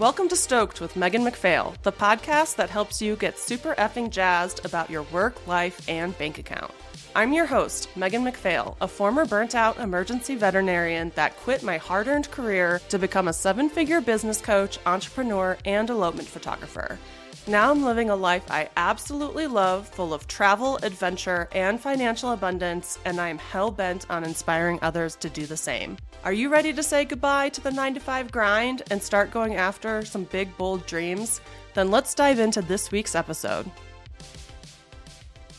Welcome 0.00 0.28
to 0.28 0.36
Stoked 0.36 0.80
with 0.80 0.96
Megan 0.96 1.24
MacPhail, 1.24 1.74
the 1.82 1.92
podcast 1.92 2.56
that 2.56 2.70
helps 2.70 3.02
you 3.02 3.16
get 3.16 3.38
super 3.38 3.74
effing 3.74 4.08
jazzed 4.08 4.64
about 4.64 4.88
your 4.88 5.02
work, 5.02 5.46
life, 5.46 5.86
and 5.90 6.16
bank 6.16 6.38
account. 6.38 6.72
I'm 7.14 7.34
your 7.34 7.44
host, 7.44 7.94
Megan 7.98 8.24
MacPhail, 8.24 8.78
a 8.80 8.88
former 8.88 9.26
burnt 9.26 9.54
out 9.54 9.78
emergency 9.78 10.36
veterinarian 10.36 11.12
that 11.16 11.36
quit 11.36 11.62
my 11.62 11.76
hard 11.76 12.08
earned 12.08 12.30
career 12.30 12.80
to 12.88 12.98
become 12.98 13.28
a 13.28 13.32
seven 13.34 13.68
figure 13.68 14.00
business 14.00 14.40
coach, 14.40 14.78
entrepreneur, 14.86 15.58
and 15.66 15.90
elopement 15.90 16.28
photographer. 16.28 16.98
Now 17.50 17.72
I'm 17.72 17.82
living 17.82 18.10
a 18.10 18.14
life 18.14 18.48
I 18.48 18.68
absolutely 18.76 19.48
love, 19.48 19.88
full 19.88 20.14
of 20.14 20.28
travel, 20.28 20.78
adventure, 20.84 21.48
and 21.50 21.80
financial 21.80 22.30
abundance, 22.30 23.00
and 23.04 23.20
I 23.20 23.28
am 23.28 23.38
hell 23.38 23.72
bent 23.72 24.08
on 24.08 24.22
inspiring 24.22 24.78
others 24.82 25.16
to 25.16 25.28
do 25.28 25.46
the 25.46 25.56
same. 25.56 25.96
Are 26.22 26.32
you 26.32 26.48
ready 26.48 26.72
to 26.72 26.80
say 26.80 27.04
goodbye 27.04 27.48
to 27.48 27.60
the 27.60 27.72
9 27.72 27.94
to 27.94 27.98
5 27.98 28.30
grind 28.30 28.84
and 28.92 29.02
start 29.02 29.32
going 29.32 29.56
after 29.56 30.04
some 30.04 30.22
big, 30.30 30.56
bold 30.56 30.86
dreams? 30.86 31.40
Then 31.74 31.90
let's 31.90 32.14
dive 32.14 32.38
into 32.38 32.62
this 32.62 32.92
week's 32.92 33.16
episode. 33.16 33.68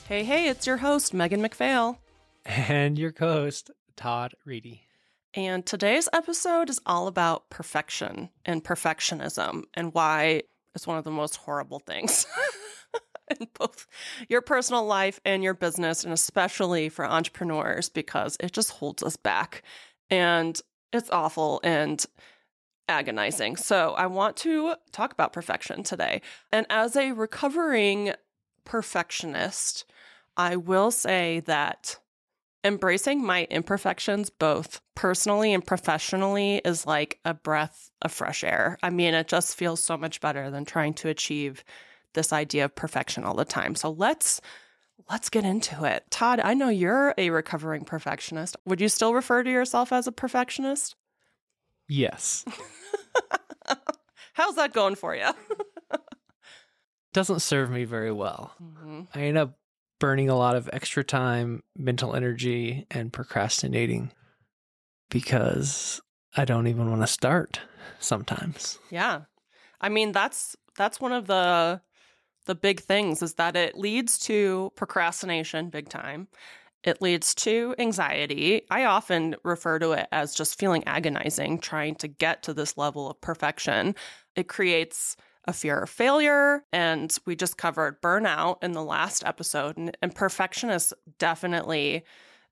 Hey, 0.08 0.24
hey, 0.24 0.48
it's 0.48 0.66
your 0.66 0.78
host, 0.78 1.14
Megan 1.14 1.42
MacPhail. 1.42 2.00
And 2.46 2.98
your 2.98 3.12
co 3.12 3.34
host, 3.34 3.70
Todd 3.98 4.34
Reedy. 4.46 4.84
And 5.34 5.66
today's 5.66 6.08
episode 6.14 6.70
is 6.70 6.80
all 6.86 7.08
about 7.08 7.50
perfection 7.50 8.30
and 8.46 8.64
perfectionism 8.64 9.64
and 9.74 9.94
why 9.94 10.44
it's 10.76 10.88
one 10.88 10.98
of 10.98 11.04
the 11.04 11.12
most 11.12 11.38
horrible 11.38 11.80
things 11.80 12.26
in 13.40 13.48
both 13.58 13.88
your 14.30 14.42
personal 14.42 14.86
life 14.86 15.20
and 15.26 15.44
your 15.44 15.54
business, 15.54 16.04
and 16.04 16.14
especially 16.14 16.90
for 16.90 17.06
entrepreneurs 17.06 17.90
because 17.90 18.38
it 18.40 18.52
just 18.52 18.72
holds 18.72 19.04
us 19.04 19.16
back 19.16 19.64
and 20.10 20.62
it's 20.94 21.10
awful 21.10 21.60
and 21.64 22.06
agonizing. 22.88 23.56
So, 23.56 23.94
I 23.94 24.08
want 24.08 24.36
to 24.38 24.76
talk 24.92 25.14
about 25.14 25.34
perfection 25.34 25.84
today. 25.84 26.22
And 26.52 26.66
as 26.70 26.96
a 26.96 27.14
recovering 27.14 28.14
perfectionist, 28.66 29.86
I 30.36 30.56
will 30.56 30.92
say 30.92 31.42
that 31.42 31.98
embracing 32.64 33.24
my 33.24 33.46
imperfections, 33.50 34.30
both 34.30 34.82
personally 34.96 35.54
and 35.54 35.66
professionally, 35.66 36.62
is 36.64 36.86
like 36.86 37.20
a 37.26 37.34
breath 37.34 37.92
of 38.02 38.12
fresh 38.12 38.44
air. 38.44 38.78
I 38.84 38.90
mean, 38.90 39.14
it 39.14 39.28
just 39.28 39.56
feels 39.56 39.84
so 39.84 39.98
much 39.98 40.22
better 40.22 40.50
than 40.50 40.66
trying 40.66 40.94
to 40.96 41.10
achieve 41.10 41.64
this 42.14 42.34
idea 42.34 42.66
of 42.66 42.76
perfection 42.76 43.24
all 43.24 43.36
the 43.36 43.46
time. 43.46 43.76
So 43.76 43.92
let's 43.92 44.42
let's 45.10 45.30
get 45.30 45.46
into 45.46 45.84
it. 45.84 46.06
Todd, 46.10 46.40
I 46.40 46.54
know 46.54 46.70
you're 46.70 47.14
a 47.18 47.30
recovering 47.30 47.84
perfectionist. 47.84 48.56
Would 48.66 48.82
you 48.82 48.90
still 48.90 49.14
refer 49.14 49.44
to 49.44 49.52
yourself 49.52 49.92
as 49.92 50.08
a 50.08 50.12
perfectionist? 50.12 50.96
Yes. 51.88 52.46
How's 54.34 54.56
that 54.56 54.74
going 54.74 54.96
for 54.96 55.16
you? 55.16 55.30
Doesn't 57.14 57.42
serve 57.42 57.70
me 57.70 57.84
very 57.84 58.12
well. 58.12 58.54
Mm-hmm. 58.62 59.02
I 59.14 59.22
end 59.24 59.38
up 59.38 59.58
burning 60.02 60.30
a 60.30 60.36
lot 60.36 60.56
of 60.58 60.70
extra 60.74 61.04
time, 61.04 61.62
mental 61.78 62.16
energy, 62.16 62.86
and 62.90 63.14
procrastinating 63.14 64.12
because 65.10 66.02
I 66.36 66.44
don't 66.44 66.68
even 66.68 66.90
want 66.90 67.02
to 67.02 67.08
start 67.08 67.62
sometimes. 68.00 68.80
Yeah. 68.90 69.22
I 69.80 69.90
mean, 69.90 70.12
that's 70.12 70.58
that's 70.76 71.00
one 71.00 71.14
of 71.14 71.28
the 71.28 71.82
the 72.48 72.56
big 72.56 72.82
things 72.82 73.22
is 73.22 73.36
that 73.36 73.56
it 73.56 73.78
leads 73.78 74.18
to 74.20 74.72
procrastination 74.76 75.70
big 75.70 75.88
time. 75.88 76.28
It 76.84 77.00
leads 77.00 77.36
to 77.36 77.76
anxiety. 77.78 78.64
I 78.72 78.86
often 78.86 79.36
refer 79.44 79.78
to 79.78 79.92
it 79.92 80.08
as 80.12 80.34
just 80.34 80.58
feeling 80.58 80.84
agonizing 80.88 81.60
trying 81.60 81.94
to 81.98 82.08
get 82.08 82.42
to 82.44 82.56
this 82.56 82.76
level 82.76 83.08
of 83.08 83.22
perfection. 83.22 83.94
It 84.36 84.48
creates 84.48 85.16
a 85.46 85.54
fear 85.54 85.80
of 85.80 85.90
failure. 85.90 86.64
And 86.72 87.16
we 87.26 87.36
just 87.36 87.58
covered 87.58 88.02
burnout 88.02 88.64
in 88.64 88.74
the 88.74 88.84
last 88.84 89.24
episode. 89.26 89.78
And, 89.78 89.96
and 90.02 90.14
perfectionists 90.14 90.94
definitely 91.18 92.04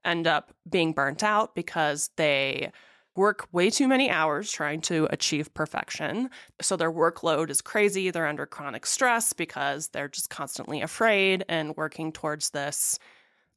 end 0.06 0.28
up 0.28 0.54
being 0.70 0.94
burnt 0.94 1.24
out 1.24 1.56
because 1.56 2.10
they 2.16 2.72
work 3.16 3.48
way 3.52 3.70
too 3.70 3.88
many 3.88 4.10
hours 4.10 4.52
trying 4.52 4.80
to 4.80 5.08
achieve 5.10 5.54
perfection. 5.54 6.30
So 6.62 6.76
their 6.78 6.92
workload 6.92 7.50
is 7.50 7.62
crazy. 7.62 8.12
They're 8.12 8.28
under 8.28 8.46
chronic 8.46 8.86
stress 8.86 9.34
because 9.34 9.90
they're 9.90 10.08
just 10.08 10.30
constantly 10.30 10.82
afraid 10.82 11.44
and 11.50 11.76
working 11.76 12.12
towards 12.12 12.52
this 12.52 12.98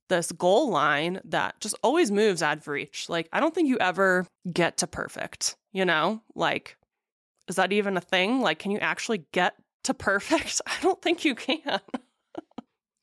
this 0.09 0.33
goal 0.33 0.69
line 0.69 1.21
that 1.25 1.59
just 1.61 1.77
always 1.83 2.11
moves 2.11 2.43
out 2.43 2.59
of 2.59 2.69
reach. 2.69 3.09
Like 3.09 3.29
I 3.33 3.41
don't 3.41 3.55
think 3.55 3.69
you 3.69 3.79
ever 3.79 4.27
get 4.53 4.79
to 4.79 4.87
perfect, 4.87 5.57
you 5.73 5.85
know? 5.85 6.21
Like 6.35 6.77
is 7.49 7.57
that 7.57 7.73
even 7.73 7.97
a 7.97 8.01
thing? 8.01 8.41
Like, 8.41 8.59
can 8.59 8.71
you 8.71 8.79
actually 8.79 9.25
get 9.33 9.55
to 9.85 9.95
perfect? 9.95 10.61
I 10.67 10.75
don't 10.81 11.01
think 11.01 11.25
you 11.25 11.35
can. 11.35 11.81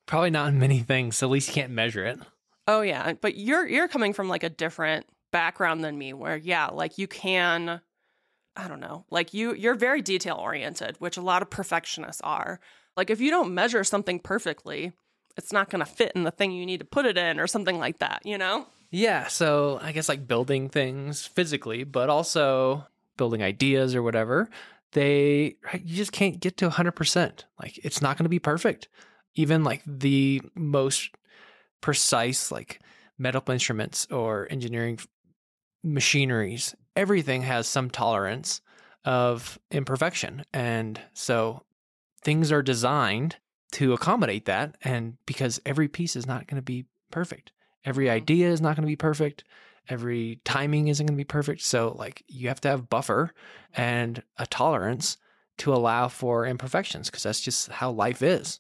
Probably 0.06 0.32
not 0.32 0.50
in 0.50 0.60
many 0.60 0.80
things. 0.80 1.22
At 1.22 1.30
least 1.30 1.50
you 1.50 1.54
can't 1.54 1.72
measure 1.72 2.06
it. 2.06 2.20
Oh 2.68 2.82
yeah, 2.82 3.14
but 3.14 3.36
you're 3.36 3.68
you're 3.68 3.88
coming 3.88 4.14
from 4.14 4.30
like 4.30 4.44
a 4.44 4.50
different 4.50 5.06
background 5.32 5.84
than 5.84 5.98
me 5.98 6.14
where 6.14 6.38
yeah, 6.38 6.68
like 6.68 6.98
you 6.98 7.08
can 7.08 7.82
I 8.56 8.68
don't 8.68 8.80
know. 8.80 9.06
Like 9.10 9.34
you 9.34 9.54
you're 9.54 9.76
very 9.76 10.02
detail 10.02 10.36
oriented, 10.36 10.96
which 11.00 11.18
a 11.18 11.22
lot 11.22 11.42
of 11.42 11.50
perfectionists 11.50 12.22
are. 12.22 12.60
Like 12.98 13.10
if 13.10 13.22
you 13.22 13.30
don't 13.30 13.54
measure 13.54 13.84
something 13.84 14.20
perfectly, 14.20 14.94
it's 15.38 15.54
not 15.54 15.70
going 15.70 15.80
to 15.80 15.86
fit 15.86 16.12
in 16.16 16.24
the 16.24 16.32
thing 16.32 16.52
you 16.52 16.66
need 16.66 16.82
to 16.82 16.86
put 16.86 17.06
it 17.06 17.18
in 17.18 17.40
or 17.40 17.48
something 17.48 17.80
like 17.80 18.00
that, 18.00 18.22
you 18.26 18.38
know? 18.38 18.68
Yeah, 18.92 19.28
so 19.28 19.80
I 19.82 19.92
guess 19.92 20.10
like 20.10 20.28
building 20.28 20.68
things 20.68 21.26
physically, 21.26 21.84
but 21.84 22.10
also 22.10 22.86
building 23.20 23.44
ideas 23.44 23.94
or 23.94 24.02
whatever, 24.02 24.50
they 24.94 25.58
you 25.84 25.96
just 25.96 26.12
can't 26.12 26.40
get 26.40 26.58
to 26.58 26.70
100%. 26.70 27.44
Like 27.62 27.78
it's 27.84 28.02
not 28.02 28.18
going 28.18 28.26
to 28.26 28.30
be 28.30 28.40
perfect. 28.40 28.88
Even 29.36 29.64
like 29.64 29.84
the 29.86 30.42
most 30.56 31.12
precise 31.82 32.52
like 32.52 32.82
medical 33.18 33.54
instruments 33.54 34.08
or 34.10 34.48
engineering 34.50 34.98
machineries, 35.84 36.76
everything 36.96 37.44
has 37.44 37.68
some 37.68 37.90
tolerance 37.90 38.62
of 39.06 39.60
imperfection. 39.70 40.44
And 40.54 41.00
so 41.14 41.64
things 42.24 42.52
are 42.52 42.64
designed 42.64 43.36
to 43.74 43.94
accommodate 43.94 44.46
that 44.46 44.76
and 44.84 45.18
because 45.26 45.62
every 45.66 45.88
piece 45.88 46.16
is 46.16 46.26
not 46.26 46.48
going 46.48 46.56
to 46.56 46.64
be 46.64 46.86
perfect. 47.12 47.52
Every 47.86 48.06
mm-hmm. 48.06 48.16
idea 48.16 48.50
is 48.50 48.62
not 48.62 48.76
going 48.76 48.84
to 48.84 48.92
be 48.92 48.96
perfect 48.96 49.44
every 49.90 50.40
timing 50.46 50.88
isn't 50.88 51.06
going 51.06 51.16
to 51.16 51.22
be 51.22 51.26
perfect. 51.26 51.62
So, 51.62 51.96
like, 51.98 52.24
you 52.28 52.48
have 52.48 52.62
to 52.62 52.70
have 52.70 52.90
buffer 52.90 53.34
and 53.76 54.24
a 54.38 54.46
tolerance 54.46 55.18
to 55.60 55.74
allow 55.74 56.08
for 56.08 56.46
imperfections 56.46 57.10
because 57.10 57.24
that's 57.24 57.42
just 57.42 57.70
how 57.70 57.92
life 57.92 58.22
is. 58.22 58.60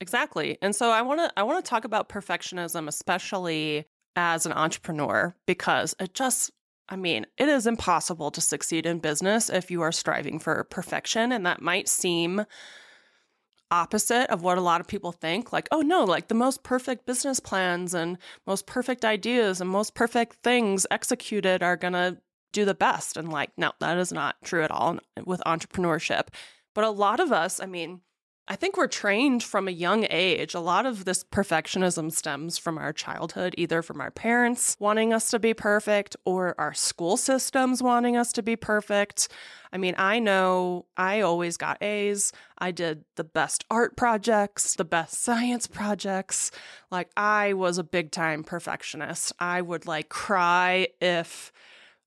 Exactly. 0.00 0.58
And 0.60 0.74
so 0.74 0.90
I 0.90 1.02
want 1.02 1.20
to 1.20 1.32
I 1.36 1.44
want 1.44 1.64
to 1.64 1.68
talk 1.68 1.84
about 1.84 2.08
perfectionism 2.08 2.88
especially 2.88 3.86
as 4.16 4.44
an 4.44 4.52
entrepreneur 4.52 5.34
because 5.46 5.94
it 6.00 6.14
just 6.14 6.50
I 6.88 6.96
mean, 6.96 7.24
it 7.38 7.48
is 7.48 7.66
impossible 7.66 8.32
to 8.32 8.40
succeed 8.40 8.84
in 8.84 8.98
business 8.98 9.48
if 9.48 9.70
you 9.70 9.80
are 9.82 9.92
striving 9.92 10.40
for 10.40 10.64
perfection 10.64 11.30
and 11.30 11.46
that 11.46 11.62
might 11.62 11.88
seem 11.88 12.44
opposite 13.72 14.30
of 14.30 14.42
what 14.42 14.58
a 14.58 14.60
lot 14.60 14.80
of 14.80 14.86
people 14.86 15.10
think. 15.10 15.52
Like 15.52 15.68
oh 15.72 15.80
no 15.80 16.04
like 16.04 16.28
the 16.28 16.34
most 16.34 16.62
perfect 16.62 17.06
business 17.06 17.40
plans 17.40 17.94
and 17.94 18.18
most 18.46 18.66
perfect 18.66 19.04
ideas 19.04 19.60
and 19.60 19.68
most 19.68 19.94
perfect 19.94 20.36
things 20.44 20.86
executed 20.90 21.62
are 21.62 21.76
going 21.76 21.94
to 21.94 22.18
do 22.52 22.64
the 22.64 22.74
best. 22.74 23.16
And 23.16 23.32
like 23.32 23.50
no 23.56 23.72
that 23.80 23.98
is 23.98 24.12
not 24.12 24.36
true 24.44 24.62
at 24.62 24.70
all 24.70 24.98
with 25.24 25.40
entrepreneurship. 25.46 26.28
But 26.74 26.84
a 26.84 26.90
lot 26.90 27.18
of 27.20 27.32
us 27.32 27.60
i 27.60 27.66
mean 27.66 28.00
I 28.48 28.56
think 28.56 28.76
we're 28.76 28.88
trained 28.88 29.44
from 29.44 29.68
a 29.68 29.70
young 29.70 30.04
age. 30.10 30.52
A 30.52 30.60
lot 30.60 30.84
of 30.84 31.04
this 31.04 31.22
perfectionism 31.22 32.10
stems 32.10 32.58
from 32.58 32.76
our 32.76 32.92
childhood, 32.92 33.54
either 33.56 33.82
from 33.82 34.00
our 34.00 34.10
parents 34.10 34.76
wanting 34.80 35.12
us 35.12 35.30
to 35.30 35.38
be 35.38 35.54
perfect 35.54 36.16
or 36.24 36.56
our 36.58 36.74
school 36.74 37.16
systems 37.16 37.80
wanting 37.80 38.16
us 38.16 38.32
to 38.32 38.42
be 38.42 38.56
perfect. 38.56 39.28
I 39.72 39.78
mean, 39.78 39.94
I 39.96 40.18
know 40.18 40.86
I 40.96 41.20
always 41.20 41.56
got 41.56 41.80
A's. 41.82 42.32
I 42.58 42.72
did 42.72 43.04
the 43.14 43.24
best 43.24 43.64
art 43.70 43.96
projects, 43.96 44.74
the 44.74 44.84
best 44.84 45.22
science 45.22 45.68
projects. 45.68 46.50
Like, 46.90 47.10
I 47.16 47.52
was 47.52 47.78
a 47.78 47.84
big 47.84 48.10
time 48.10 48.42
perfectionist. 48.42 49.32
I 49.38 49.62
would 49.62 49.86
like 49.86 50.08
cry 50.08 50.88
if 51.00 51.52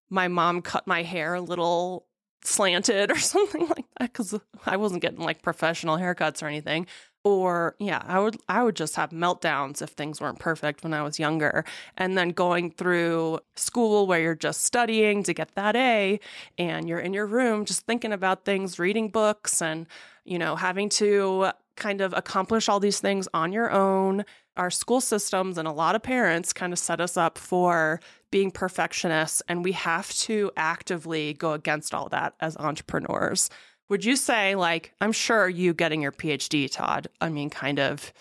my 0.10 0.28
mom 0.28 0.62
cut 0.62 0.86
my 0.86 1.02
hair 1.04 1.36
a 1.36 1.42
little 1.42 2.08
slanted 2.44 3.10
or 3.16 3.20
something 3.20 3.68
like 3.70 3.85
because 4.00 4.38
I 4.66 4.78
wasn't 4.78 5.02
getting 5.02 5.20
like 5.20 5.42
professional 5.42 5.98
haircuts 5.98 6.44
or 6.44 6.48
anything. 6.48 6.88
Or 7.24 7.76
yeah, 7.80 8.04
I 8.06 8.20
would 8.20 8.38
I 8.48 8.62
would 8.62 8.76
just 8.76 8.96
have 8.98 9.10
meltdowns 9.10 9.82
if 9.82 9.90
things 9.90 10.22
weren't 10.22 10.38
perfect 10.38 10.84
when 10.84 10.94
I 10.94 11.02
was 11.02 11.18
younger. 11.20 11.66
And 11.98 12.16
then 12.16 12.30
going 12.30 12.72
through 12.72 13.40
school 13.56 14.06
where 14.06 14.20
you're 14.20 14.36
just 14.36 14.62
studying 14.62 15.24
to 15.24 15.34
get 15.34 15.56
that 15.56 15.76
A 15.76 16.20
and 16.60 16.88
you're 16.88 17.00
in 17.00 17.14
your 17.14 17.26
room 17.26 17.66
just 17.66 17.86
thinking 17.88 18.14
about 18.14 18.46
things, 18.46 18.78
reading 18.78 19.10
books 19.10 19.62
and 19.62 19.88
you 20.24 20.40
know, 20.40 20.56
having 20.56 20.90
to 20.90 21.52
kind 21.76 22.02
of 22.02 22.14
accomplish 22.14 22.68
all 22.68 22.80
these 22.80 23.00
things 23.00 23.28
on 23.34 23.52
your 23.52 23.72
own. 23.72 24.26
Our 24.58 24.72
school 24.72 25.02
systems 25.02 25.58
and 25.58 25.68
a 25.68 25.72
lot 25.72 25.96
of 25.96 26.04
parents 26.04 26.54
kind 26.54 26.74
of 26.74 26.80
set 26.80 27.02
us 27.02 27.18
up 27.18 27.38
for 27.38 28.00
being 28.32 28.52
perfectionists, 28.52 29.42
and 29.48 29.64
we 29.64 29.74
have 29.74 30.12
to 30.14 30.52
actively 30.58 31.34
go 31.34 31.54
against 31.54 31.94
all 31.94 32.10
that 32.10 32.34
as 32.40 32.58
entrepreneurs. 32.58 33.50
Would 33.90 34.04
you 34.04 34.16
say, 34.16 34.56
like, 34.56 34.94
I'm 35.00 35.12
sure 35.12 35.48
you 35.48 35.74
getting 35.74 36.02
your 36.02 36.12
PhD, 36.12 36.72
Todd, 36.72 37.08
I 37.22 37.30
mean, 37.30 37.50
kind 37.50 37.80
of 37.80 38.12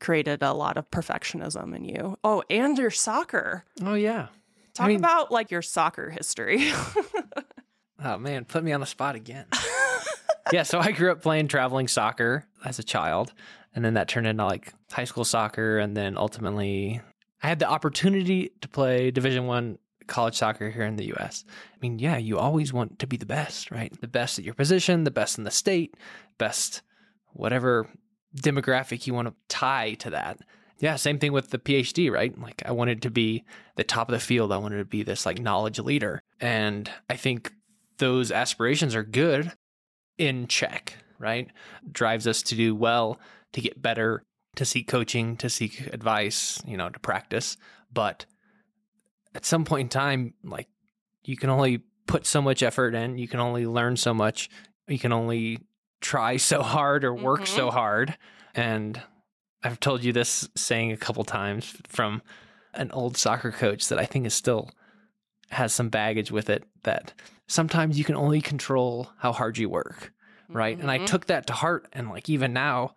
created 0.00 0.42
a 0.42 0.52
lot 0.52 0.76
of 0.76 0.90
perfectionism 0.90 1.74
in 1.74 1.84
you. 1.84 2.18
Oh, 2.24 2.42
and 2.50 2.76
your 2.78 2.90
soccer. 2.90 3.64
Oh 3.82 3.94
yeah. 3.94 4.28
Talk 4.74 4.88
mean- 4.88 4.98
about 4.98 5.30
like 5.30 5.50
your 5.50 5.62
soccer 5.62 6.10
history. 6.10 6.72
Oh 8.02 8.18
man, 8.18 8.44
put 8.44 8.62
me 8.64 8.72
on 8.72 8.80
the 8.80 8.86
spot 8.86 9.14
again. 9.14 9.46
yeah, 10.52 10.62
so 10.64 10.78
I 10.78 10.92
grew 10.92 11.10
up 11.10 11.22
playing 11.22 11.48
traveling 11.48 11.88
soccer 11.88 12.44
as 12.64 12.78
a 12.78 12.82
child, 12.82 13.32
and 13.74 13.84
then 13.84 13.94
that 13.94 14.08
turned 14.08 14.26
into 14.26 14.44
like 14.44 14.74
high 14.92 15.04
school 15.04 15.24
soccer, 15.24 15.78
and 15.78 15.96
then 15.96 16.18
ultimately 16.18 17.00
I 17.42 17.48
had 17.48 17.60
the 17.60 17.68
opportunity 17.68 18.50
to 18.60 18.68
play 18.68 19.10
Division 19.10 19.46
One 19.46 19.78
college 20.06 20.36
soccer 20.36 20.70
here 20.70 20.84
in 20.84 20.96
the 20.96 21.06
U.S. 21.06 21.44
I 21.48 21.76
mean, 21.80 21.98
yeah, 21.98 22.16
you 22.16 22.38
always 22.38 22.72
want 22.72 22.98
to 22.98 23.06
be 23.06 23.16
the 23.16 23.26
best, 23.26 23.70
right? 23.70 23.92
The 24.00 24.08
best 24.08 24.38
at 24.38 24.44
your 24.44 24.54
position, 24.54 25.04
the 25.04 25.10
best 25.10 25.38
in 25.38 25.44
the 25.44 25.50
state, 25.50 25.96
best 26.38 26.82
whatever 27.32 27.88
demographic 28.36 29.06
you 29.06 29.14
want 29.14 29.28
to 29.28 29.34
tie 29.48 29.94
to 29.94 30.10
that. 30.10 30.38
Yeah, 30.78 30.96
same 30.96 31.18
thing 31.18 31.32
with 31.32 31.50
the 31.50 31.58
PhD, 31.58 32.10
right? 32.10 32.36
Like 32.38 32.62
I 32.66 32.72
wanted 32.72 33.02
to 33.02 33.10
be 33.10 33.44
the 33.76 33.84
top 33.84 34.08
of 34.08 34.12
the 34.12 34.20
field. 34.20 34.52
I 34.52 34.56
wanted 34.56 34.78
to 34.78 34.84
be 34.84 35.02
this 35.02 35.24
like 35.24 35.38
knowledge 35.38 35.78
leader. 35.78 36.20
And 36.40 36.90
I 37.08 37.16
think 37.16 37.52
those 37.98 38.32
aspirations 38.32 38.94
are 38.94 39.04
good 39.04 39.52
in 40.18 40.46
check, 40.46 40.98
right? 41.18 41.48
Drives 41.90 42.26
us 42.26 42.42
to 42.42 42.56
do 42.56 42.74
well, 42.74 43.20
to 43.52 43.60
get 43.60 43.80
better, 43.80 44.22
to 44.56 44.64
seek 44.64 44.88
coaching, 44.88 45.36
to 45.36 45.48
seek 45.48 45.80
advice, 45.92 46.60
you 46.66 46.76
know, 46.76 46.88
to 46.88 46.98
practice. 46.98 47.56
But 47.92 48.26
at 49.34 49.44
some 49.44 49.64
point 49.64 49.86
in 49.86 49.88
time, 49.88 50.34
like 50.42 50.68
you 51.24 51.36
can 51.36 51.50
only 51.50 51.78
put 52.06 52.26
so 52.26 52.40
much 52.42 52.62
effort 52.62 52.94
in, 52.94 53.18
you 53.18 53.28
can 53.28 53.40
only 53.40 53.66
learn 53.66 53.96
so 53.96 54.14
much, 54.14 54.48
you 54.86 54.98
can 54.98 55.12
only 55.12 55.58
try 56.00 56.36
so 56.36 56.62
hard 56.62 57.04
or 57.04 57.14
work 57.14 57.46
so 57.46 57.70
hard. 57.70 58.16
And 58.54 59.00
I've 59.62 59.80
told 59.80 60.04
you 60.04 60.12
this 60.12 60.48
saying 60.54 60.92
a 60.92 60.96
couple 60.96 61.24
times 61.24 61.74
from 61.88 62.22
an 62.74 62.90
old 62.92 63.16
soccer 63.16 63.50
coach 63.50 63.88
that 63.88 63.98
I 63.98 64.04
think 64.04 64.26
is 64.26 64.34
still 64.34 64.70
has 65.50 65.72
some 65.72 65.88
baggage 65.88 66.30
with 66.30 66.50
it 66.50 66.64
that 66.82 67.12
sometimes 67.46 67.98
you 67.98 68.04
can 68.04 68.16
only 68.16 68.40
control 68.40 69.10
how 69.18 69.32
hard 69.32 69.56
you 69.58 69.68
work, 69.68 70.12
right? 70.48 70.78
And 70.78 70.90
I 70.90 70.98
Mhm. 70.98 71.06
took 71.06 71.26
that 71.26 71.46
to 71.46 71.52
heart 71.52 71.86
and 71.92 72.10
like 72.10 72.28
even 72.28 72.52
now 72.52 72.94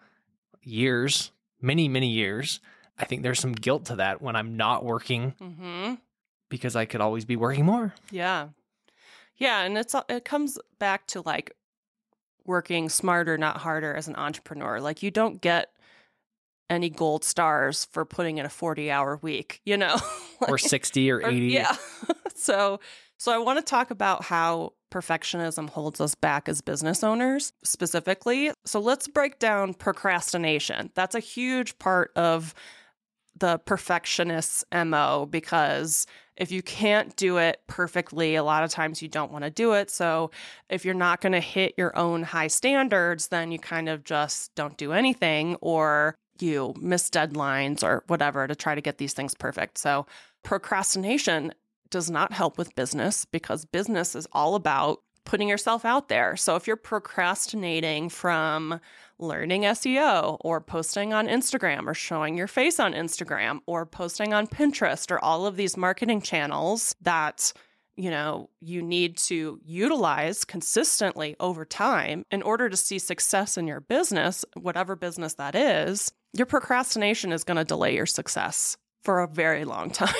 years, 0.61 1.31
many 1.61 1.87
many 1.87 2.09
years, 2.09 2.59
I 2.97 3.05
think 3.05 3.21
there's 3.21 3.39
some 3.39 3.53
guilt 3.53 3.85
to 3.85 3.95
that 3.97 4.21
when 4.21 4.35
I'm 4.35 4.57
not 4.57 4.83
working 4.83 5.35
hmm 5.39 5.95
because 6.49 6.75
I 6.75 6.85
could 6.85 7.01
always 7.01 7.25
be 7.25 7.35
working 7.35 7.65
more. 7.65 7.93
Yeah. 8.11 8.49
Yeah. 9.37 9.61
And 9.61 9.77
it's, 9.77 9.95
it 10.09 10.25
comes 10.25 10.57
back 10.79 11.07
to 11.07 11.21
like 11.21 11.51
working 12.45 12.89
smarter, 12.89 13.37
not 13.37 13.57
harder 13.57 13.93
as 13.93 14.07
an 14.07 14.15
entrepreneur. 14.15 14.79
Like 14.79 15.03
you 15.03 15.11
don't 15.11 15.41
get 15.41 15.71
any 16.69 16.89
gold 16.89 17.23
stars 17.23 17.85
for 17.91 18.05
putting 18.05 18.37
in 18.37 18.45
a 18.45 18.49
40 18.49 18.89
hour 18.91 19.19
week, 19.21 19.61
you 19.65 19.77
know? 19.77 19.97
or 20.47 20.57
60 20.57 21.11
or 21.11 21.17
or- 21.17 21.29
80. 21.29 21.47
yeah. 21.47 21.75
so, 22.35 22.79
so 23.17 23.31
I 23.31 23.37
want 23.37 23.59
to 23.59 23.63
talk 23.63 23.91
about 23.91 24.23
how 24.23 24.73
perfectionism 24.91 25.69
holds 25.69 25.99
us 25.99 26.15
back 26.15 26.47
as 26.47 26.61
business 26.61 27.03
owners 27.03 27.51
specifically. 27.63 28.51
So 28.65 28.79
let's 28.79 29.07
break 29.07 29.39
down 29.39 29.73
procrastination. 29.73 30.91
That's 30.95 31.15
a 31.15 31.19
huge 31.19 31.77
part 31.77 32.11
of 32.15 32.53
the 33.37 33.59
perfectionist's 33.59 34.63
MO 34.73 35.27
because 35.29 36.05
if 36.37 36.51
you 36.51 36.61
can't 36.61 37.15
do 37.15 37.37
it 37.37 37.61
perfectly, 37.67 38.35
a 38.35 38.43
lot 38.43 38.63
of 38.63 38.69
times 38.69 39.01
you 39.01 39.07
don't 39.07 39.31
want 39.31 39.43
to 39.43 39.49
do 39.49 39.73
it. 39.73 39.89
So 39.89 40.31
if 40.69 40.85
you're 40.85 40.93
not 40.93 41.19
going 41.21 41.33
to 41.33 41.39
hit 41.39 41.73
your 41.77 41.97
own 41.97 42.23
high 42.23 42.47
standards, 42.47 43.27
then 43.27 43.51
you 43.51 43.59
kind 43.59 43.89
of 43.89 44.03
just 44.03 44.53
don't 44.55 44.77
do 44.77 44.93
anything 44.93 45.55
or 45.61 46.15
you 46.39 46.73
miss 46.79 47.09
deadlines 47.09 47.83
or 47.83 48.03
whatever 48.07 48.47
to 48.47 48.55
try 48.55 48.75
to 48.75 48.81
get 48.81 48.99
these 48.99 49.13
things 49.13 49.33
perfect. 49.33 49.77
So 49.77 50.05
procrastination 50.43 51.53
does 51.89 52.11
not 52.11 52.33
help 52.33 52.57
with 52.57 52.75
business 52.75 53.25
because 53.25 53.65
business 53.65 54.15
is 54.15 54.27
all 54.31 54.55
about 54.55 54.99
putting 55.25 55.49
yourself 55.49 55.83
out 55.83 56.07
there. 56.07 56.35
So 56.35 56.55
if 56.55 56.67
you're 56.67 56.75
procrastinating 56.75 58.09
from 58.09 58.79
learning 59.19 59.63
SEO 59.63 60.37
or 60.41 60.61
posting 60.61 61.13
on 61.13 61.27
Instagram 61.27 61.87
or 61.87 61.93
showing 61.93 62.37
your 62.37 62.47
face 62.47 62.79
on 62.79 62.93
Instagram 62.93 63.59
or 63.65 63.85
posting 63.85 64.33
on 64.33 64.47
Pinterest 64.47 65.09
or 65.11 65.19
all 65.23 65.45
of 65.45 65.55
these 65.55 65.77
marketing 65.77 66.21
channels 66.21 66.95
that 67.01 67.53
you 67.95 68.11
know 68.11 68.49
you 68.61 68.81
need 68.81 69.17
to 69.17 69.59
utilize 69.63 70.45
consistently 70.45 71.35
over 71.39 71.65
time 71.65 72.23
in 72.31 72.41
order 72.41 72.69
to 72.69 72.77
see 72.77 72.99
success 72.99 73.57
in 73.57 73.67
your 73.67 73.81
business, 73.81 74.45
whatever 74.55 74.95
business 74.95 75.33
that 75.35 75.55
is, 75.55 76.11
your 76.33 76.45
procrastination 76.45 77.31
is 77.31 77.43
going 77.43 77.57
to 77.57 77.63
delay 77.63 77.95
your 77.95 78.05
success 78.05 78.77
for 79.01 79.21
a 79.21 79.27
very 79.27 79.65
long 79.65 79.89
time. 79.91 80.13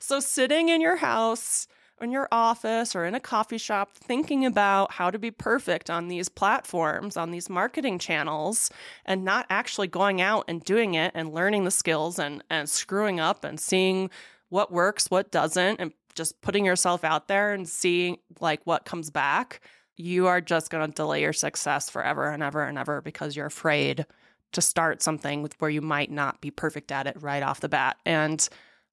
so 0.00 0.20
sitting 0.20 0.68
in 0.68 0.80
your 0.80 0.96
house 0.96 1.66
in 2.02 2.10
your 2.10 2.28
office 2.32 2.94
or 2.94 3.04
in 3.04 3.14
a 3.14 3.20
coffee 3.20 3.58
shop 3.58 3.92
thinking 3.94 4.44
about 4.46 4.92
how 4.92 5.10
to 5.10 5.18
be 5.18 5.30
perfect 5.30 5.90
on 5.90 6.08
these 6.08 6.28
platforms, 6.28 7.16
on 7.16 7.30
these 7.30 7.48
marketing 7.48 7.98
channels, 7.98 8.70
and 9.04 9.24
not 9.24 9.46
actually 9.50 9.88
going 9.88 10.20
out 10.20 10.44
and 10.48 10.64
doing 10.64 10.94
it 10.94 11.12
and 11.14 11.34
learning 11.34 11.64
the 11.64 11.70
skills 11.70 12.18
and, 12.18 12.42
and 12.50 12.68
screwing 12.68 13.20
up 13.20 13.44
and 13.44 13.60
seeing 13.60 14.10
what 14.48 14.72
works, 14.72 15.10
what 15.10 15.30
doesn't, 15.30 15.80
and 15.80 15.92
just 16.14 16.40
putting 16.40 16.64
yourself 16.64 17.04
out 17.04 17.28
there 17.28 17.52
and 17.52 17.68
seeing 17.68 18.18
like 18.40 18.60
what 18.64 18.84
comes 18.84 19.10
back, 19.10 19.60
you 19.96 20.26
are 20.26 20.40
just 20.40 20.70
going 20.70 20.86
to 20.86 20.94
delay 20.94 21.22
your 21.22 21.32
success 21.32 21.88
forever 21.88 22.28
and 22.28 22.42
ever 22.42 22.62
and 22.64 22.78
ever 22.78 23.00
because 23.00 23.36
you're 23.36 23.46
afraid 23.46 24.06
to 24.52 24.60
start 24.60 25.02
something 25.02 25.48
where 25.58 25.70
you 25.70 25.80
might 25.80 26.10
not 26.10 26.40
be 26.40 26.50
perfect 26.50 26.90
at 26.90 27.06
it 27.06 27.16
right 27.20 27.42
off 27.42 27.60
the 27.60 27.68
bat. 27.68 27.96
And 28.04 28.46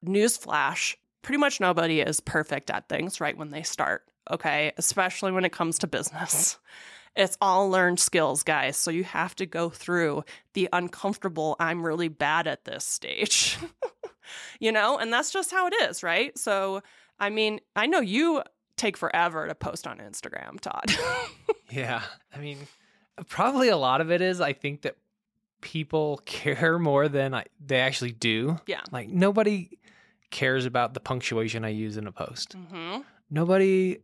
newsflash, 0.05 0.95
pretty 1.21 1.37
much 1.39 1.59
nobody 1.59 1.99
is 2.01 2.19
perfect 2.19 2.69
at 2.69 2.87
things 2.89 3.19
right 3.19 3.37
when 3.37 3.51
they 3.51 3.63
start, 3.63 4.03
okay? 4.31 4.71
Especially 4.77 5.31
when 5.31 5.45
it 5.45 5.51
comes 5.51 5.79
to 5.79 5.87
business. 5.87 6.57
It's 7.19 7.35
all 7.41 7.71
learned 7.71 7.99
skills, 7.99 8.43
guys. 8.43 8.77
So 8.77 8.91
you 8.91 9.03
have 9.03 9.35
to 9.37 9.47
go 9.47 9.71
through 9.71 10.23
the 10.53 10.69
uncomfortable, 10.71 11.55
I'm 11.59 11.83
really 11.83 12.09
bad 12.09 12.45
at 12.45 12.63
this 12.63 12.85
stage. 12.85 13.57
you 14.59 14.71
know, 14.71 14.99
and 14.99 15.11
that's 15.11 15.31
just 15.31 15.49
how 15.49 15.65
it 15.65 15.73
is, 15.89 16.03
right? 16.03 16.37
So, 16.37 16.83
I 17.19 17.31
mean, 17.31 17.59
I 17.75 17.87
know 17.87 18.01
you 18.01 18.43
take 18.75 18.97
forever 18.97 19.47
to 19.47 19.55
post 19.55 19.87
on 19.87 19.97
Instagram, 19.97 20.59
Todd. 20.59 20.95
Yeah. 21.71 22.03
I 22.33 22.37
mean, 22.37 22.59
probably 23.27 23.69
a 23.69 23.77
lot 23.77 23.99
of 23.99 24.11
it 24.11 24.21
is 24.21 24.39
I 24.39 24.53
think 24.53 24.83
that 24.83 24.95
people 25.59 26.21
care 26.25 26.77
more 26.77 27.09
than 27.09 27.33
I, 27.33 27.45
they 27.65 27.79
actually 27.79 28.11
do. 28.11 28.59
yeah. 28.67 28.81
Like 28.91 29.09
nobody 29.09 29.71
cares 30.29 30.65
about 30.65 30.93
the 30.93 30.99
punctuation 30.99 31.63
I 31.65 31.69
use 31.69 31.97
in 31.97 32.07
a 32.07 32.11
post. 32.11 32.53
hmm 32.53 32.99
Nobody 33.29 33.99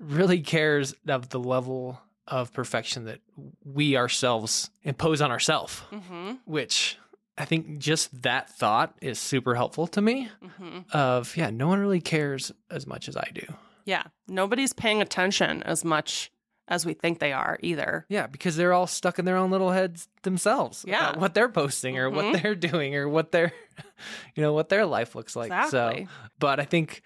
really 0.00 0.40
cares 0.40 0.94
of 1.06 1.28
the 1.28 1.38
level 1.38 2.00
of 2.26 2.52
perfection 2.52 3.04
that 3.04 3.20
we 3.64 3.96
ourselves 3.96 4.70
impose 4.82 5.20
on 5.20 5.30
ourselves, 5.30 5.80
hmm 5.90 6.32
which 6.46 6.98
I 7.38 7.44
think 7.44 7.78
just 7.78 8.22
that 8.22 8.50
thought 8.50 8.94
is 9.00 9.18
super 9.18 9.54
helpful 9.54 9.86
to 9.88 10.02
me 10.02 10.28
hmm 10.58 10.80
of 10.92 11.36
yeah, 11.36 11.50
no 11.50 11.68
one 11.68 11.78
really 11.80 12.00
cares 12.00 12.50
as 12.70 12.86
much 12.86 13.08
as 13.08 13.16
I 13.16 13.30
do. 13.34 13.42
Yeah. 13.84 14.04
Nobody's 14.28 14.72
paying 14.72 15.02
attention 15.02 15.62
as 15.64 15.84
much 15.84 16.30
as 16.68 16.86
we 16.86 16.94
think 16.94 17.18
they 17.18 17.32
are 17.32 17.58
either. 17.62 18.06
Yeah, 18.08 18.26
because 18.26 18.56
they're 18.56 18.72
all 18.72 18.86
stuck 18.86 19.18
in 19.18 19.24
their 19.24 19.36
own 19.36 19.50
little 19.50 19.70
heads 19.72 20.08
themselves. 20.22 20.84
Yeah. 20.86 21.10
about 21.10 21.20
what 21.20 21.34
they're 21.34 21.48
posting 21.48 21.98
or 21.98 22.10
Mhm. 22.10 22.14
what 22.32 22.42
they're 22.42 22.54
doing 22.72 22.94
or 22.96 23.08
what 23.08 23.32
their, 23.32 23.52
you 24.34 24.42
know, 24.42 24.52
what 24.52 24.68
their 24.68 24.86
life 24.86 25.14
looks 25.14 25.34
like. 25.36 25.46
Exactly. 25.52 26.04
So, 26.06 26.10
but 26.38 26.60
I 26.60 26.64
think 26.64 27.02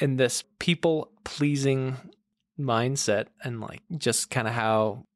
in 0.00 0.16
this 0.16 0.44
people 0.58 1.10
pleasing 1.24 1.96
mindset 2.58 3.26
and 3.44 3.60
like 3.60 3.80
just 3.96 4.30
kind 4.30 4.48
of 4.48 4.54
how 4.54 5.06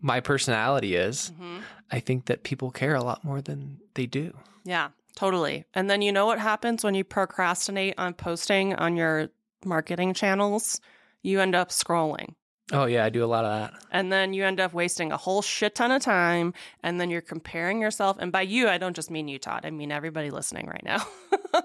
my 0.00 0.20
personality 0.20 0.94
is, 0.96 1.28
hmm 1.38 1.58
I 1.90 2.00
think 2.00 2.26
that 2.26 2.42
people 2.42 2.72
care 2.72 2.96
a 2.96 3.02
lot 3.04 3.22
more 3.22 3.40
than 3.40 3.78
they 3.94 4.06
do. 4.06 4.36
Yeah, 4.64 4.88
totally. 5.14 5.66
And 5.72 5.88
then 5.88 6.02
you 6.02 6.10
know 6.10 6.26
what 6.26 6.40
happens 6.40 6.82
when 6.82 6.96
you 6.96 7.04
procrastinate 7.04 7.94
on 7.96 8.12
posting 8.14 8.74
on 8.74 8.96
your 8.96 9.28
marketing 9.64 10.12
channels? 10.12 10.80
You 11.22 11.38
end 11.40 11.54
up 11.54 11.68
scrolling. 11.68 12.34
Oh 12.72 12.86
yeah, 12.86 13.04
I 13.04 13.10
do 13.10 13.24
a 13.24 13.26
lot 13.26 13.44
of 13.44 13.52
that. 13.52 13.80
And 13.92 14.12
then 14.12 14.32
you 14.32 14.44
end 14.44 14.58
up 14.58 14.72
wasting 14.72 15.12
a 15.12 15.16
whole 15.16 15.40
shit 15.40 15.74
ton 15.76 15.92
of 15.92 16.02
time. 16.02 16.52
And 16.82 17.00
then 17.00 17.10
you're 17.10 17.20
comparing 17.20 17.80
yourself. 17.80 18.16
And 18.18 18.32
by 18.32 18.42
you, 18.42 18.68
I 18.68 18.78
don't 18.78 18.96
just 18.96 19.10
mean 19.10 19.28
you, 19.28 19.38
Todd. 19.38 19.60
I 19.64 19.70
mean 19.70 19.92
everybody 19.92 20.30
listening 20.30 20.66
right 20.66 20.84
now. 20.84 21.06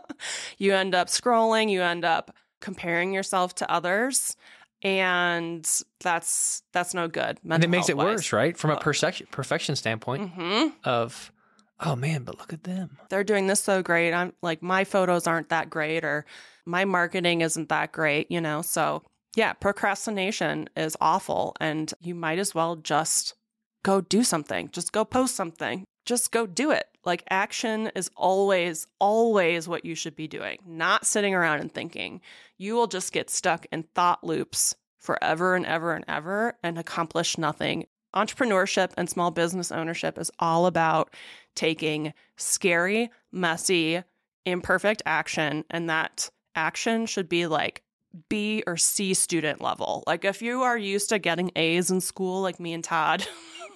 you 0.58 0.74
end 0.74 0.94
up 0.94 1.08
scrolling, 1.08 1.70
you 1.70 1.82
end 1.82 2.06
up 2.06 2.36
comparing 2.60 3.14
yourself 3.14 3.56
to 3.56 3.72
others. 3.72 4.36
And 4.84 5.68
that's 6.00 6.64
that's 6.72 6.94
no 6.94 7.08
good. 7.08 7.40
and 7.50 7.64
it 7.64 7.70
makes 7.70 7.90
it 7.90 7.98
worse, 7.98 8.34
right? 8.34 8.58
From 8.58 8.72
a 8.72 8.78
perfection 8.78 9.28
perfection 9.32 9.76
standpoint 9.76 10.32
hmm 10.32 10.68
of 10.84 11.32
oh 11.80 11.96
man, 11.96 12.24
but 12.24 12.38
look 12.40 12.54
at 12.54 12.64
them. 12.64 12.98
they're 13.10 13.24
doing 13.24 13.48
this 13.48 13.64
so 13.64 13.82
great. 13.84 14.12
I'm 14.14 14.34
like, 14.42 14.62
my 14.64 14.84
photos 14.84 15.28
aren't 15.28 15.50
that 15.50 15.70
great, 15.70 16.04
or 16.04 16.26
my 16.66 16.86
marketing 16.86 17.42
isn't 17.42 17.70
that 17.70 17.92
great, 17.92 18.32
you 18.32 18.42
know? 18.42 18.62
So 18.62 19.04
Yeah, 19.36 19.54
procrastination 19.54 20.70
is 20.76 20.98
awful. 21.00 21.56
And 21.60 21.94
you 22.02 22.16
might 22.16 22.40
as 22.40 22.54
well 22.54 22.76
just 22.76 23.36
go 23.84 24.02
do 24.02 24.24
something, 24.24 24.70
just 24.72 24.92
go 24.92 25.06
post 25.06 25.36
something, 25.36 25.86
just 26.06 26.32
go 26.32 26.46
do 26.46 26.72
it. 26.72 26.86
Like 27.04 27.24
action 27.30 27.92
is 27.96 28.12
always, 28.16 28.86
always 29.00 29.68
what 29.68 29.86
you 29.86 29.96
should 29.96 30.16
be 30.16 30.28
doing, 30.28 30.60
not 30.66 31.06
sitting 31.06 31.34
around 31.34 31.62
and 31.62 31.72
thinking. 31.72 32.22
You 32.58 32.76
will 32.76 32.88
just 32.88 33.14
get 33.14 33.30
stuck 33.30 33.66
in 33.72 33.84
thought 33.96 34.24
loops 34.24 34.76
forever 35.00 35.56
and 35.56 35.66
ever 35.66 35.94
and 35.94 36.06
ever 36.08 36.54
and 36.62 36.78
accomplish 36.78 37.38
nothing. 37.38 37.88
Entrepreneurship 38.16 38.92
and 38.98 39.10
small 39.10 39.32
business 39.32 39.72
ownership 39.72 40.20
is 40.20 40.30
all 40.38 40.66
about 40.66 41.16
taking 41.56 42.14
scary, 42.36 43.10
messy, 43.32 44.04
imperfect 44.46 45.02
action, 45.06 45.64
and 45.70 45.90
that 45.90 46.30
action 46.56 47.06
should 47.06 47.30
be 47.30 47.48
like 47.48 47.84
B 48.30 48.64
or 48.68 48.78
C 48.78 49.14
student 49.14 49.62
level. 49.62 50.04
Like 50.08 50.26
if 50.26 50.42
you 50.42 50.64
are 50.64 50.78
used 50.78 51.10
to 51.10 51.20
getting 51.20 51.52
A's 51.56 51.92
in 51.92 52.02
school, 52.02 52.42
like 52.42 52.60
me 52.60 52.74
and 52.74 52.84
Todd, 52.84 53.26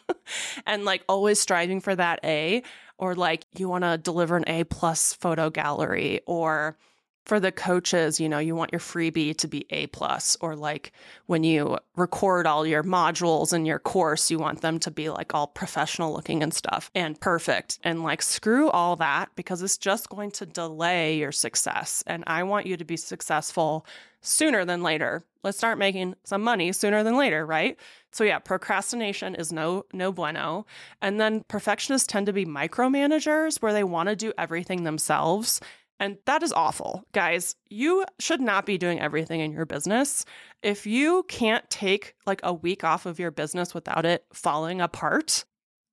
and 0.66 0.86
like 0.86 1.04
always 1.08 1.40
striving 1.40 1.82
for 1.82 1.96
that 1.96 2.20
A, 2.24 2.64
or 2.98 3.16
like 3.16 3.46
you 3.58 3.70
want 3.70 3.84
to 3.84 3.98
deliver 3.98 4.38
an 4.38 4.46
A 4.48 4.64
plus 4.64 5.14
photo 5.14 5.50
gallery, 5.50 6.22
or 6.26 6.78
for 7.26 7.40
the 7.40 7.52
coaches, 7.52 8.20
you 8.20 8.30
know, 8.30 8.38
you 8.38 8.56
want 8.56 8.72
your 8.72 8.80
freebie 8.80 9.36
to 9.38 9.48
be 9.48 9.66
A 9.72 9.88
plus, 9.88 10.38
or 10.42 10.56
like 10.56 10.92
when 11.26 11.44
you 11.44 11.78
record 11.96 12.46
all 12.46 12.68
your 12.68 12.84
modules 12.84 13.52
in 13.52 13.66
your 13.66 13.80
course, 13.80 14.30
you 14.30 14.38
want 14.38 14.62
them 14.62 14.80
to 14.80 14.92
be 14.92 15.10
like 15.10 15.34
all 15.34 15.48
professional 15.48 16.14
looking 16.14 16.44
and 16.44 16.54
stuff 16.54 16.92
and 16.94 17.20
perfect. 17.20 17.80
And 17.84 18.04
like 18.04 18.22
screw 18.22 18.70
all 18.70 18.96
that 18.98 19.30
because 19.36 19.64
it's 19.64 19.78
just 19.78 20.10
going 20.10 20.32
to 20.32 20.46
delay 20.46 21.18
your 21.18 21.32
success. 21.32 22.04
And 22.06 22.24
I 22.28 22.44
want 22.44 22.68
you 22.68 22.78
to 22.78 22.86
be 22.86 22.98
successful 22.98 23.88
sooner 24.22 24.64
than 24.64 24.84
later. 24.84 25.24
Let's 25.44 25.58
start 25.58 25.78
making 25.78 26.16
some 26.24 26.42
money 26.42 26.72
sooner 26.72 27.04
than 27.04 27.18
later, 27.18 27.46
right? 27.46 27.78
So 28.12 28.24
yeah, 28.24 28.40
procrastination 28.40 29.36
is 29.36 29.52
no 29.52 29.86
no 29.94 30.12
bueno. 30.12 30.66
And 31.02 31.20
then 31.20 31.44
perfectionists 31.48 32.08
tend 32.08 32.28
to 32.28 32.34
be 32.34 32.46
micromanagers 32.46 33.62
where 33.62 33.74
they 33.74 33.84
want 33.84 34.10
to 34.10 34.16
do 34.16 34.34
everything 34.38 34.84
themselves 34.84 35.60
and 36.00 36.18
that 36.26 36.44
is 36.44 36.52
awful. 36.52 37.06
Guys, 37.14 37.56
you 37.70 38.06
should 38.20 38.42
not 38.42 38.66
be 38.66 38.78
doing 38.78 39.00
everything 39.00 39.40
in 39.40 39.52
your 39.52 39.66
business. 39.66 40.26
If 40.62 40.86
you 40.86 41.24
can't 41.28 41.68
take 41.70 42.16
like 42.26 42.42
a 42.44 42.54
week 42.54 42.84
off 42.84 43.06
of 43.06 43.20
your 43.20 43.32
business 43.32 43.74
without 43.74 44.06
it 44.06 44.26
falling 44.34 44.82
apart, 44.82 45.46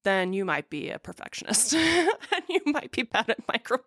then 0.05 0.33
you 0.33 0.45
might 0.45 0.69
be 0.69 0.91
a 0.91 0.99
perfectionist 0.99 1.75
and 1.75 2.43
you 2.49 2.61
might 2.67 2.91
be 2.91 3.03
bad 3.03 3.31
at 3.31 3.39
micro 3.49 3.79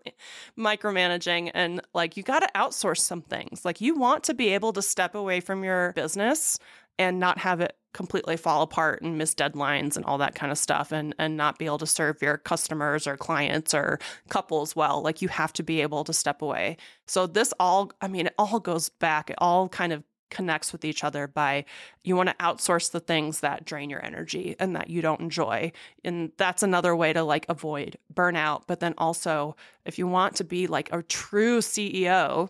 micromanaging 0.57 1.51
and 1.53 1.81
like 1.93 2.15
you 2.15 2.23
got 2.23 2.39
to 2.39 2.49
outsource 2.55 2.99
some 2.99 3.21
things. 3.21 3.65
Like 3.65 3.81
you 3.81 3.95
want 3.95 4.23
to 4.25 4.33
be 4.33 4.49
able 4.49 4.73
to 4.73 4.81
step 4.81 5.15
away 5.15 5.39
from 5.39 5.63
your 5.63 5.91
business 5.93 6.57
and 6.97 7.19
not 7.19 7.39
have 7.39 7.61
it 7.61 7.75
completely 7.95 8.35
fall 8.35 8.61
apart 8.61 9.01
and 9.01 9.17
miss 9.17 9.33
deadlines 9.33 9.95
and 9.95 10.03
all 10.03 10.17
that 10.17 10.35
kind 10.35 10.51
of 10.51 10.57
stuff 10.57 10.91
and 10.91 11.15
and 11.17 11.37
not 11.37 11.57
be 11.57 11.65
able 11.65 11.77
to 11.77 11.87
serve 11.87 12.21
your 12.21 12.37
customers 12.37 13.07
or 13.07 13.15
clients 13.15 13.73
or 13.73 13.97
couples 14.27 14.75
well 14.75 15.01
like 15.01 15.21
you 15.21 15.29
have 15.29 15.53
to 15.53 15.63
be 15.63 15.81
able 15.81 16.03
to 16.03 16.11
step 16.11 16.41
away. 16.41 16.75
So 17.07 17.25
this 17.25 17.53
all 17.57 17.91
i 18.01 18.09
mean 18.09 18.27
it 18.27 18.35
all 18.37 18.59
goes 18.59 18.89
back 18.89 19.29
it 19.29 19.37
all 19.39 19.69
kind 19.69 19.93
of 19.93 20.03
connects 20.29 20.73
with 20.73 20.83
each 20.83 21.05
other 21.05 21.25
by 21.27 21.63
you 22.03 22.17
want 22.17 22.27
to 22.27 22.35
outsource 22.35 22.91
the 22.91 22.99
things 22.99 23.39
that 23.39 23.63
drain 23.63 23.89
your 23.89 24.03
energy 24.03 24.57
and 24.59 24.75
that 24.75 24.89
you 24.89 25.01
don't 25.01 25.21
enjoy. 25.21 25.71
And 26.03 26.31
that's 26.35 26.63
another 26.63 26.95
way 26.95 27.13
to 27.13 27.23
like 27.23 27.45
avoid 27.47 27.97
burnout 28.13 28.63
but 28.67 28.81
then 28.81 28.93
also 28.97 29.55
if 29.85 29.97
you 29.97 30.05
want 30.05 30.35
to 30.35 30.43
be 30.43 30.67
like 30.67 30.91
a 30.91 31.01
true 31.03 31.59
CEO 31.59 32.49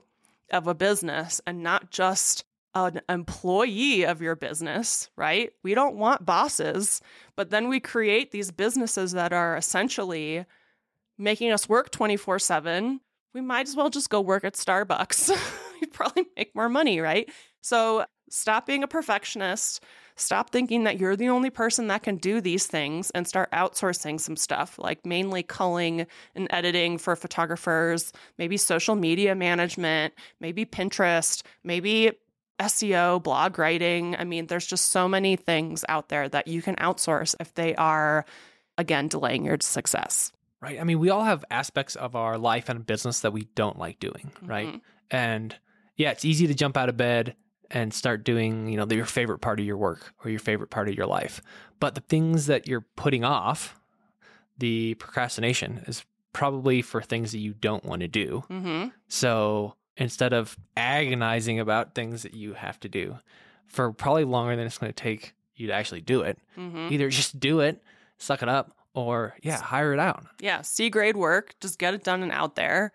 of 0.51 0.65
a 0.65 0.73
business 0.73 1.39
and 1.45 1.61
not 1.61 1.91
just 1.91 2.45
an 2.75 3.01
employee 3.07 4.05
of 4.05 4.21
your 4.21 4.35
business, 4.35 5.09
right? 5.15 5.51
We 5.63 5.73
don't 5.73 5.95
want 5.95 6.25
bosses, 6.25 7.01
but 7.35 7.49
then 7.49 7.69
we 7.69 7.79
create 7.79 8.31
these 8.31 8.51
businesses 8.51 9.13
that 9.13 9.31
are 9.31 9.55
essentially 9.55 10.45
making 11.17 11.51
us 11.51 11.69
work 11.69 11.89
24 11.91 12.39
7. 12.39 12.99
We 13.33 13.41
might 13.41 13.67
as 13.67 13.75
well 13.75 13.89
just 13.89 14.09
go 14.09 14.21
work 14.21 14.43
at 14.43 14.53
Starbucks. 14.53 15.29
You'd 15.81 15.93
probably 15.93 16.25
make 16.37 16.55
more 16.55 16.69
money, 16.69 16.99
right? 16.99 17.29
So 17.61 18.05
stop 18.29 18.65
being 18.65 18.83
a 18.83 18.87
perfectionist. 18.87 19.83
Stop 20.17 20.49
thinking 20.49 20.85
that 20.85 20.99
you're 20.99 21.17
the 21.17 21.27
only 21.27 21.49
person 21.49 21.87
that 21.87 22.03
can 22.03 22.15
do 22.15 22.39
these 22.39 22.67
things 22.67 23.11
and 23.11 23.27
start 23.27 23.51
outsourcing 23.51 24.19
some 24.19 24.37
stuff, 24.37 24.79
like 24.79 25.05
mainly 25.05 25.43
culling 25.43 26.07
and 26.35 26.47
editing 26.51 26.97
for 26.97 27.15
photographers, 27.15 28.13
maybe 28.37 28.55
social 28.55 28.95
media 28.95 29.35
management, 29.35 30.13
maybe 30.39 30.65
Pinterest, 30.65 31.43
maybe 31.63 32.11
SEO, 32.59 33.21
blog 33.21 33.59
writing. 33.59 34.15
I 34.17 34.23
mean, 34.23 34.47
there's 34.47 34.65
just 34.65 34.89
so 34.89 35.07
many 35.07 35.35
things 35.35 35.83
out 35.89 36.09
there 36.09 36.29
that 36.29 36.47
you 36.47 36.61
can 36.61 36.75
outsource 36.75 37.35
if 37.39 37.53
they 37.53 37.75
are, 37.75 38.25
again, 38.77 39.07
delaying 39.07 39.45
your 39.45 39.57
success. 39.59 40.31
Right. 40.61 40.79
I 40.79 40.83
mean, 40.83 40.99
we 40.99 41.09
all 41.09 41.23
have 41.23 41.45
aspects 41.51 41.95
of 41.95 42.15
our 42.15 42.37
life 42.37 42.69
and 42.69 42.85
business 42.85 43.19
that 43.19 43.33
we 43.33 43.43
don't 43.55 43.77
like 43.77 43.99
doing, 43.99 44.31
right? 44.41 44.67
Mhm. 44.67 44.81
And 45.11 45.55
yeah, 45.95 46.11
it's 46.11 46.25
easy 46.25 46.47
to 46.47 46.53
jump 46.53 46.77
out 46.77 46.89
of 46.89 46.97
bed 46.97 47.35
and 47.69 47.93
start 47.93 48.23
doing, 48.23 48.67
you 48.67 48.77
know, 48.77 48.85
your 48.89 49.05
favorite 49.05 49.39
part 49.39 49.59
of 49.59 49.65
your 49.65 49.77
work 49.77 50.13
or 50.23 50.29
your 50.29 50.39
favorite 50.39 50.69
part 50.69 50.87
of 50.87 50.95
your 50.95 51.07
life. 51.07 51.41
But 51.79 51.95
the 51.95 52.01
things 52.01 52.45
that 52.47 52.67
you're 52.67 52.85
putting 52.95 53.23
off, 53.23 53.79
the 54.57 54.93
procrastination 54.95 55.83
is 55.87 56.05
probably 56.33 56.81
for 56.81 57.01
things 57.01 57.31
that 57.31 57.39
you 57.39 57.53
don't 57.53 57.85
want 57.85 58.01
to 58.01 58.07
do. 58.07 58.43
Mm-hmm. 58.49 58.89
So 59.07 59.75
instead 59.97 60.33
of 60.33 60.57
agonizing 60.75 61.59
about 61.59 61.95
things 61.95 62.23
that 62.23 62.33
you 62.33 62.53
have 62.53 62.79
to 62.81 62.89
do 62.89 63.17
for 63.67 63.91
probably 63.91 64.23
longer 64.23 64.55
than 64.55 64.65
it's 64.65 64.77
going 64.77 64.91
to 64.91 65.03
take 65.03 65.33
you 65.55 65.67
to 65.67 65.73
actually 65.73 66.01
do 66.01 66.21
it, 66.21 66.37
Mm-hmm. 66.57 66.87
either 66.91 67.09
just 67.09 67.39
do 67.39 67.59
it, 67.61 67.81
suck 68.17 68.41
it 68.43 68.49
up, 68.49 68.75
or 68.93 69.35
yeah, 69.41 69.59
hire 69.61 69.93
it 69.93 69.99
out. 69.99 70.25
Yeah, 70.39 70.61
C 70.61 70.89
grade 70.89 71.17
work, 71.17 71.55
just 71.59 71.79
get 71.79 71.93
it 71.93 72.03
done 72.03 72.23
and 72.23 72.31
out 72.31 72.55
there. 72.55 72.91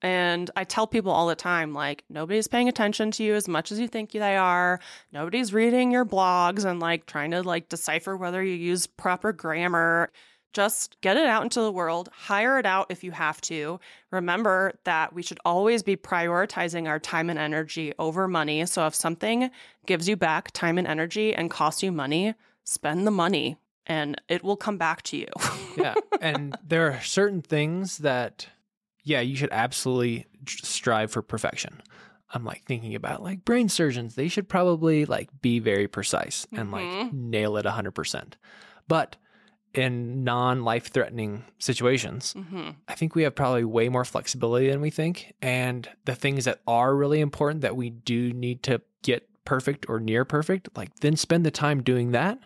And 0.00 0.48
I 0.54 0.62
tell 0.64 0.86
people 0.86 1.10
all 1.10 1.26
the 1.26 1.34
time 1.34 1.74
like, 1.74 2.04
nobody's 2.08 2.46
paying 2.46 2.68
attention 2.68 3.10
to 3.12 3.24
you 3.24 3.34
as 3.34 3.48
much 3.48 3.72
as 3.72 3.80
you 3.80 3.88
think 3.88 4.12
they 4.12 4.36
are. 4.36 4.78
Nobody's 5.12 5.52
reading 5.52 5.90
your 5.90 6.04
blogs 6.06 6.64
and 6.64 6.78
like 6.78 7.04
trying 7.06 7.32
to 7.32 7.42
like 7.42 7.68
decipher 7.68 8.16
whether 8.16 8.42
you 8.42 8.54
use 8.54 8.86
proper 8.86 9.32
grammar. 9.32 10.12
Just 10.52 10.96
get 11.02 11.16
it 11.16 11.26
out 11.26 11.42
into 11.42 11.60
the 11.60 11.70
world, 11.70 12.08
hire 12.12 12.58
it 12.58 12.66
out 12.66 12.86
if 12.90 13.04
you 13.04 13.12
have 13.12 13.40
to. 13.42 13.78
Remember 14.10 14.72
that 14.84 15.12
we 15.12 15.22
should 15.22 15.38
always 15.44 15.82
be 15.82 15.96
prioritizing 15.96 16.88
our 16.88 16.98
time 16.98 17.28
and 17.30 17.38
energy 17.38 17.92
over 17.98 18.26
money. 18.26 18.64
So 18.66 18.86
if 18.86 18.94
something 18.94 19.50
gives 19.86 20.08
you 20.08 20.16
back 20.16 20.50
time 20.52 20.78
and 20.78 20.86
energy 20.86 21.34
and 21.34 21.50
costs 21.50 21.82
you 21.82 21.92
money, 21.92 22.34
spend 22.64 23.06
the 23.06 23.10
money 23.10 23.58
and 23.86 24.20
it 24.28 24.42
will 24.42 24.56
come 24.56 24.78
back 24.78 25.02
to 25.02 25.16
you. 25.16 25.28
yeah. 25.76 25.94
And 26.20 26.56
there 26.66 26.92
are 26.92 27.00
certain 27.02 27.42
things 27.42 27.98
that, 27.98 28.46
yeah, 29.04 29.20
you 29.20 29.36
should 29.36 29.52
absolutely 29.52 30.26
strive 30.46 31.10
for 31.10 31.22
perfection. 31.22 31.82
I'm 32.34 32.44
like 32.44 32.64
thinking 32.64 32.94
about 32.94 33.22
like 33.22 33.44
brain 33.44 33.68
surgeons. 33.68 34.14
They 34.14 34.28
should 34.28 34.48
probably 34.48 35.04
like 35.06 35.28
be 35.40 35.58
very 35.58 35.88
precise 35.88 36.46
and 36.52 36.70
like 36.70 36.84
Mhm. 36.88 37.12
nail 37.12 37.56
it 37.56 37.64
100%. 37.64 38.34
But 38.86 39.16
in 39.74 40.24
non 40.24 40.64
life 40.64 40.90
threatening 40.90 41.44
situations, 41.58 42.32
hmm 42.32 42.70
I 42.88 42.94
think 42.94 43.14
we 43.14 43.22
have 43.22 43.34
probably 43.34 43.64
way 43.64 43.88
more 43.88 44.04
flexibility 44.04 44.68
than 44.70 44.80
we 44.80 44.90
think. 44.90 45.34
And 45.42 45.88
the 46.04 46.14
things 46.14 46.44
that 46.44 46.60
are 46.66 46.94
really 46.94 47.20
important 47.20 47.60
that 47.62 47.76
we 47.76 47.90
do 47.90 48.32
need 48.32 48.62
to 48.64 48.80
get 49.02 49.28
perfect 49.44 49.86
or 49.88 50.00
near 50.00 50.24
perfect, 50.24 50.68
like 50.76 50.94
then 51.00 51.16
spend 51.16 51.44
the 51.46 51.50
time 51.50 51.82
doing 51.82 52.12
that 52.12 52.38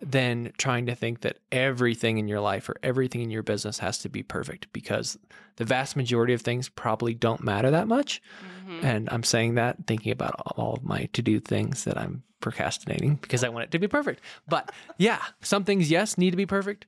than 0.00 0.52
trying 0.56 0.86
to 0.86 0.94
think 0.94 1.20
that 1.20 1.38
everything 1.52 2.18
in 2.18 2.28
your 2.28 2.40
life 2.40 2.68
or 2.68 2.76
everything 2.82 3.20
in 3.20 3.30
your 3.30 3.42
business 3.42 3.78
has 3.78 3.98
to 3.98 4.08
be 4.08 4.22
perfect 4.22 4.72
because 4.72 5.18
the 5.56 5.64
vast 5.64 5.96
majority 5.96 6.32
of 6.32 6.40
things 6.40 6.68
probably 6.68 7.14
don't 7.14 7.42
matter 7.42 7.70
that 7.70 7.88
much. 7.88 8.22
hmm 8.66 8.84
And 8.84 9.08
I'm 9.10 9.22
saying 9.22 9.56
that 9.56 9.86
thinking 9.86 10.12
about 10.12 10.34
all 10.56 10.74
of 10.74 10.84
my 10.84 11.08
to 11.12 11.22
do 11.22 11.38
things 11.40 11.84
that 11.84 11.98
I'm 11.98 12.22
procrastinating 12.40 13.16
because 13.16 13.44
I 13.44 13.50
want 13.50 13.64
it 13.64 13.70
to 13.72 13.78
be 13.78 13.88
perfect. 13.88 14.22
But 14.48 14.72
yeah, 14.98 15.20
some 15.42 15.64
things, 15.64 15.90
yes, 15.90 16.16
need 16.16 16.30
to 16.30 16.36
be 16.36 16.46
perfect. 16.46 16.86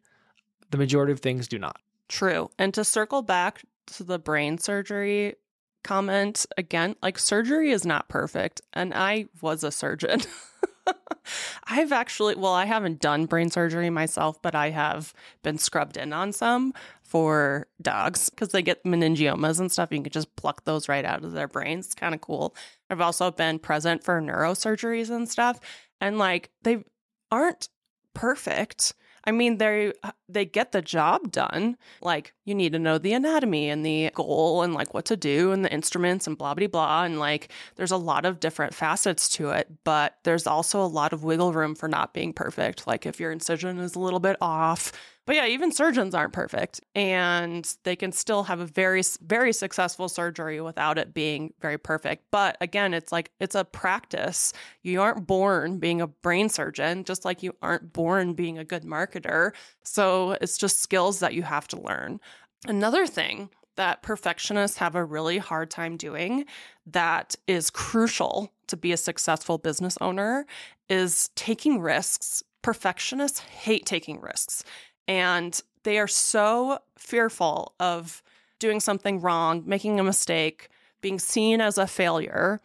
The 0.71 0.79
majority 0.79 1.13
of 1.13 1.21
things 1.21 1.49
do 1.49 1.59
not. 1.59 1.77
True. 2.09 2.51
And 2.59 2.73
to 2.75 2.85
circle 2.85 3.23
back 3.23 3.63
to 3.89 4.05
the 4.05 4.19
brain 4.19 4.59
surgery 4.59 5.37
comment 5.85 6.47
again, 6.57 6.97
like 7.03 7.19
surgery 7.19 7.73
is 7.73 7.85
not 7.85 8.09
perfect. 8.09 8.63
And 8.73 8.95
I 8.95 9.27
was 9.41 9.65
a 9.65 9.73
surgeon. 9.73 10.21
I've 11.65 11.93
actually, 11.93 12.35
well, 12.35 12.53
I 12.53 12.65
haven't 12.65 13.01
done 13.01 13.27
brain 13.27 13.51
surgery 13.51 13.91
myself, 13.91 14.41
but 14.43 14.55
I 14.55 14.71
have 14.71 15.15
been 15.43 15.59
scrubbed 15.59 15.97
in 15.97 16.13
on 16.13 16.33
some 16.33 16.75
for 17.03 17.67
dogs 17.81 18.31
because 18.31 18.49
they 18.49 18.63
get 18.63 18.85
meningiomas 18.85 19.61
and 19.61 19.71
stuff. 19.71 19.93
You 19.93 20.03
can 20.03 20.13
just 20.13 20.35
pluck 20.37 20.65
those 20.65 20.89
right 20.89 21.05
out 21.05 21.25
of 21.25 21.33
their 21.33 21.49
brains. 21.49 21.87
It's 21.87 21.95
kind 21.95 22.15
of 22.15 22.21
cool. 22.21 22.55
I've 22.91 23.01
also 23.01 23.31
been 23.31 23.59
present 23.59 24.03
for 24.03 24.21
neurosurgeries 24.21 25.11
and 25.11 25.29
stuff. 25.29 25.61
And 26.01 26.19
like, 26.19 26.51
they 26.63 26.85
aren't 27.31 27.69
perfect. 28.15 28.95
I 29.25 29.31
mean, 29.31 29.59
they 29.59 29.93
they 30.29 30.45
get 30.45 30.73
the 30.73 30.83
job 30.83 31.31
done. 31.31 31.77
Like 32.01 32.33
you 32.45 32.55
need 32.55 32.73
to 32.73 32.79
know 32.79 32.99
the 32.99 33.13
anatomy 33.13 33.69
and 33.69 33.85
the 33.85 34.11
goal 34.15 34.63
and 34.63 34.75
like 34.75 34.95
what 34.95 35.05
to 35.07 35.17
do 35.17 35.53
and 35.53 35.65
the 35.65 35.73
instruments 35.73 36.27
and 36.27 36.37
blah 36.37 36.55
blah 36.55 36.67
blah 36.67 37.05
and 37.05 37.19
like 37.19 37.51
there's 37.77 37.91
a 37.91 37.97
lot 37.97 38.25
of 38.25 38.41
different 38.41 38.75
facets 38.75 39.29
to 39.31 39.51
it, 39.51 39.69
but 39.85 40.19
there's 40.25 40.47
also 40.47 40.83
a 40.83 40.87
lot 40.87 41.13
of 41.13 41.25
wiggle 41.25 41.53
room 41.53 41.75
for 41.75 41.89
not 41.89 42.15
being 42.15 42.33
perfect. 42.33 42.87
Like 42.87 43.07
if 43.07 43.21
your 43.21 43.31
incision 43.31 43.79
is 43.79 43.95
a 43.95 44.01
little 44.01 44.21
bit 44.21 44.37
off, 44.41 44.93
but 45.25 45.37
yeah, 45.37 45.47
even 45.47 45.71
surgeons 45.71 46.15
aren't 46.15 46.33
perfect 46.33 46.81
and 46.95 47.77
they 47.85 47.95
can 47.95 48.11
still 48.11 48.43
have 48.45 48.61
a 48.61 48.67
very, 48.67 49.03
very 49.21 49.53
successful 49.53 50.09
surgery 50.09 50.61
without 50.61 50.99
it 50.99 51.15
being 51.15 51.53
very 51.61 51.79
perfect. 51.79 52.25
But 52.31 52.57
again, 52.61 52.93
it's 52.93 53.13
like 53.13 53.31
it's 53.39 53.55
a 53.55 53.65
practice. 53.65 54.53
You 54.83 55.01
aren't 55.01 55.27
born 55.27 55.79
being 55.79 56.01
a 56.01 56.09
brain 56.09 56.49
surgeon, 56.49 57.05
just 57.05 57.25
like 57.25 57.43
you 57.43 57.55
aren't 57.63 57.93
born 57.93 58.35
being 58.35 58.59
a 58.59 58.65
good 58.65 58.83
marketer. 58.83 59.53
So 59.85 60.33
it's 60.41 60.59
just 60.59 60.81
skills 60.81 61.21
that 61.21 61.35
you 61.35 61.43
have 61.43 61.69
to 61.69 61.81
learn. 61.81 62.21
Another 62.67 63.07
thing 63.07 63.51
that 63.77 64.03
perfectionists 64.03 64.79
have 64.79 64.95
a 64.95 65.05
really 65.05 65.39
hard 65.39 65.71
time 65.71 65.97
doing 65.97 66.45
that 66.87 67.35
is 67.47 67.71
crucial 67.71 68.53
to 68.67 68.77
be 68.77 68.93
a 68.93 68.97
successful 68.97 69.59
business 69.59 69.97
owner 70.01 70.47
is 70.89 71.31
taking 71.37 71.81
risks. 71.81 72.43
Perfectionists 72.61 73.41
hate 73.41 73.87
taking 73.87 74.21
risks. 74.21 74.65
And 75.09 75.61
they 75.83 75.99
are 75.99 76.09
so 76.09 76.79
fearful 76.97 77.75
of 77.81 78.23
doing 78.59 78.81
something 78.81 79.21
wrong, 79.21 79.65
making 79.67 79.99
a 79.99 80.05
mistake, 80.05 80.69
being 81.01 81.19
seen 81.19 81.61
as 81.61 81.79
a 81.79 81.87
failure. 81.87 82.61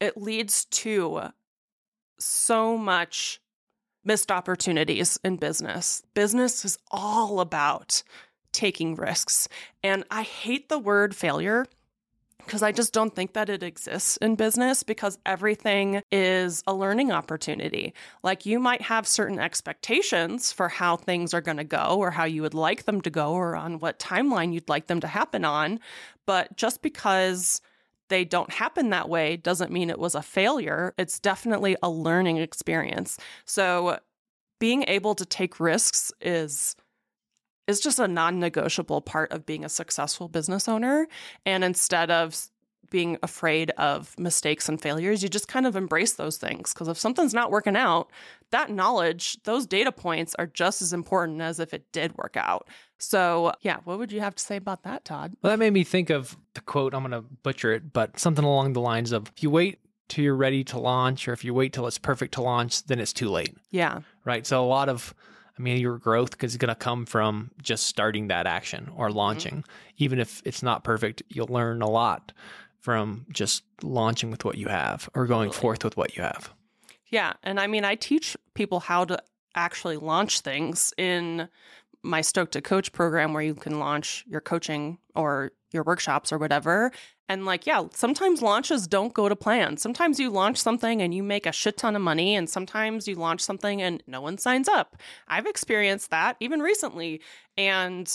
It 0.00 0.16
leads 0.16 0.64
to 0.66 1.32
so 2.18 2.78
much 2.78 3.40
missed 4.04 4.30
opportunities 4.30 5.18
in 5.24 5.36
business. 5.36 6.02
Business 6.14 6.64
is 6.64 6.78
all 6.90 7.40
about 7.40 8.02
taking 8.52 8.94
risks. 8.94 9.48
And 9.82 10.04
I 10.10 10.22
hate 10.22 10.68
the 10.68 10.78
word 10.78 11.14
failure 11.14 11.66
because 12.46 12.62
I 12.62 12.72
just 12.72 12.92
don't 12.92 13.14
think 13.14 13.32
that 13.32 13.48
it 13.48 13.62
exists 13.62 14.16
in 14.18 14.34
business 14.34 14.82
because 14.82 15.18
everything 15.24 16.02
is 16.10 16.62
a 16.66 16.74
learning 16.74 17.12
opportunity. 17.12 17.94
Like 18.22 18.44
you 18.46 18.58
might 18.58 18.82
have 18.82 19.06
certain 19.06 19.38
expectations 19.38 20.52
for 20.52 20.68
how 20.68 20.96
things 20.96 21.32
are 21.32 21.40
going 21.40 21.56
to 21.56 21.64
go 21.64 21.96
or 21.98 22.10
how 22.10 22.24
you 22.24 22.42
would 22.42 22.54
like 22.54 22.84
them 22.84 23.00
to 23.02 23.10
go 23.10 23.32
or 23.32 23.56
on 23.56 23.78
what 23.78 23.98
timeline 23.98 24.52
you'd 24.52 24.68
like 24.68 24.86
them 24.86 25.00
to 25.00 25.06
happen 25.06 25.44
on. 25.44 25.80
But 26.26 26.56
just 26.56 26.82
because 26.82 27.60
they 28.08 28.24
don't 28.24 28.52
happen 28.52 28.90
that 28.90 29.08
way 29.08 29.36
doesn't 29.36 29.72
mean 29.72 29.88
it 29.88 29.98
was 29.98 30.14
a 30.14 30.22
failure. 30.22 30.92
It's 30.98 31.18
definitely 31.18 31.76
a 31.82 31.88
learning 31.88 32.36
experience. 32.36 33.18
So 33.46 33.98
being 34.58 34.84
able 34.86 35.14
to 35.14 35.24
take 35.24 35.58
risks 35.58 36.12
is 36.20 36.76
is 37.66 37.80
just 37.80 37.98
a 37.98 38.08
non 38.08 38.38
negotiable 38.38 39.00
part 39.00 39.32
of 39.32 39.46
being 39.46 39.64
a 39.64 39.68
successful 39.68 40.28
business 40.28 40.68
owner. 40.68 41.06
And 41.46 41.64
instead 41.64 42.10
of 42.10 42.48
being 42.92 43.16
afraid 43.22 43.70
of 43.78 44.16
mistakes 44.18 44.68
and 44.68 44.80
failures, 44.80 45.22
you 45.22 45.28
just 45.28 45.48
kind 45.48 45.66
of 45.66 45.74
embrace 45.74 46.12
those 46.12 46.36
things. 46.36 46.74
Because 46.74 46.88
if 46.88 46.98
something's 46.98 47.32
not 47.32 47.50
working 47.50 47.74
out, 47.74 48.10
that 48.50 48.70
knowledge, 48.70 49.42
those 49.44 49.66
data 49.66 49.90
points 49.90 50.34
are 50.38 50.46
just 50.46 50.82
as 50.82 50.92
important 50.92 51.40
as 51.40 51.58
if 51.58 51.72
it 51.72 51.90
did 51.90 52.16
work 52.18 52.36
out. 52.36 52.68
So, 52.98 53.52
yeah, 53.62 53.78
what 53.84 53.98
would 53.98 54.12
you 54.12 54.20
have 54.20 54.34
to 54.34 54.42
say 54.44 54.56
about 54.56 54.82
that, 54.82 55.06
Todd? 55.06 55.34
Well, 55.40 55.52
that 55.52 55.58
made 55.58 55.72
me 55.72 55.84
think 55.84 56.10
of 56.10 56.36
the 56.54 56.60
quote. 56.60 56.94
I'm 56.94 57.00
going 57.00 57.12
to 57.12 57.26
butcher 57.42 57.72
it, 57.72 57.94
but 57.94 58.20
something 58.20 58.44
along 58.44 58.74
the 58.74 58.80
lines 58.80 59.10
of 59.10 59.26
if 59.34 59.42
you 59.42 59.48
wait 59.48 59.78
till 60.08 60.22
you're 60.22 60.36
ready 60.36 60.62
to 60.64 60.78
launch, 60.78 61.26
or 61.26 61.32
if 61.32 61.44
you 61.44 61.54
wait 61.54 61.72
till 61.72 61.86
it's 61.86 61.96
perfect 61.96 62.34
to 62.34 62.42
launch, 62.42 62.84
then 62.84 63.00
it's 63.00 63.14
too 63.14 63.30
late. 63.30 63.56
Yeah. 63.70 64.00
Right. 64.26 64.46
So, 64.46 64.62
a 64.62 64.68
lot 64.68 64.90
of 64.90 65.14
I 65.58 65.62
mean, 65.62 65.78
your 65.78 65.98
growth 65.98 66.42
is 66.42 66.56
going 66.56 66.70
to 66.70 66.74
come 66.74 67.06
from 67.06 67.50
just 67.62 67.86
starting 67.86 68.28
that 68.28 68.46
action 68.46 68.90
or 68.96 69.08
mm-hmm. 69.08 69.16
launching. 69.16 69.54
Mm-hmm. 69.56 69.96
Even 69.98 70.18
if 70.18 70.42
it's 70.44 70.62
not 70.62 70.84
perfect, 70.84 71.22
you'll 71.28 71.48
learn 71.48 71.82
a 71.82 71.88
lot 71.88 72.32
from 72.80 73.26
just 73.30 73.62
launching 73.82 74.30
with 74.30 74.44
what 74.44 74.58
you 74.58 74.68
have 74.68 75.08
or 75.14 75.26
going 75.26 75.50
totally. 75.50 75.60
forth 75.60 75.84
with 75.84 75.96
what 75.96 76.16
you 76.16 76.22
have. 76.22 76.52
Yeah. 77.08 77.34
And 77.42 77.60
I 77.60 77.66
mean, 77.66 77.84
I 77.84 77.94
teach 77.94 78.36
people 78.54 78.80
how 78.80 79.04
to 79.04 79.22
actually 79.54 79.98
launch 79.98 80.40
things 80.40 80.92
in 80.96 81.48
my 82.02 82.20
Stoked 82.20 82.52
to 82.52 82.60
Coach 82.60 82.92
program 82.92 83.32
where 83.32 83.42
you 83.42 83.54
can 83.54 83.78
launch 83.78 84.24
your 84.26 84.40
coaching 84.40 84.98
or 85.14 85.52
your 85.72 85.84
workshops 85.84 86.32
or 86.32 86.38
whatever. 86.38 86.90
And 87.32 87.46
like, 87.46 87.66
yeah, 87.66 87.84
sometimes 87.94 88.42
launches 88.42 88.86
don't 88.86 89.14
go 89.14 89.26
to 89.26 89.34
plan. 89.34 89.78
Sometimes 89.78 90.20
you 90.20 90.28
launch 90.28 90.58
something 90.58 91.00
and 91.00 91.14
you 91.14 91.22
make 91.22 91.46
a 91.46 91.52
shit 91.52 91.78
ton 91.78 91.96
of 91.96 92.02
money, 92.02 92.36
and 92.36 92.48
sometimes 92.48 93.08
you 93.08 93.14
launch 93.14 93.40
something 93.40 93.80
and 93.80 94.02
no 94.06 94.20
one 94.20 94.36
signs 94.36 94.68
up. 94.68 94.98
I've 95.26 95.46
experienced 95.46 96.10
that 96.10 96.36
even 96.40 96.60
recently. 96.60 97.22
And 97.56 98.06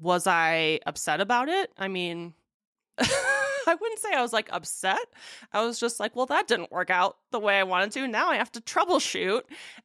was 0.00 0.26
I 0.26 0.80
upset 0.86 1.20
about 1.20 1.48
it? 1.48 1.70
I 1.78 1.86
mean, 1.86 2.34
I 2.98 3.76
wouldn't 3.80 4.00
say 4.00 4.12
I 4.12 4.22
was 4.22 4.32
like 4.32 4.48
upset. 4.50 5.06
I 5.52 5.64
was 5.64 5.78
just 5.78 6.00
like, 6.00 6.16
well, 6.16 6.26
that 6.26 6.48
didn't 6.48 6.72
work 6.72 6.90
out 6.90 7.16
the 7.30 7.38
way 7.38 7.60
I 7.60 7.62
wanted 7.62 7.92
to. 7.92 8.08
Now 8.08 8.30
I 8.30 8.36
have 8.38 8.50
to 8.52 8.60
troubleshoot. 8.60 9.42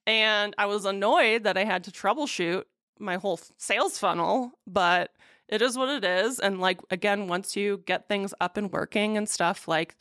And 0.08 0.56
I 0.58 0.66
was 0.66 0.86
annoyed 0.86 1.44
that 1.44 1.60
I 1.60 1.64
had 1.64 1.84
to 1.84 1.92
troubleshoot 1.92 2.64
my 2.98 3.18
whole 3.18 3.40
sales 3.56 4.00
funnel, 4.00 4.54
but 4.66 5.12
it 5.50 5.62
is 5.62 5.78
what 5.78 5.90
it 5.90 6.04
is. 6.04 6.40
And 6.40 6.60
like, 6.60 6.80
again, 6.92 7.28
once 7.28 7.56
you 7.56 7.84
get 7.86 8.08
things 8.08 8.34
up 8.40 8.58
and 8.58 8.72
working 8.72 9.18
and 9.18 9.28
stuff, 9.28 9.68
like, 9.68 9.98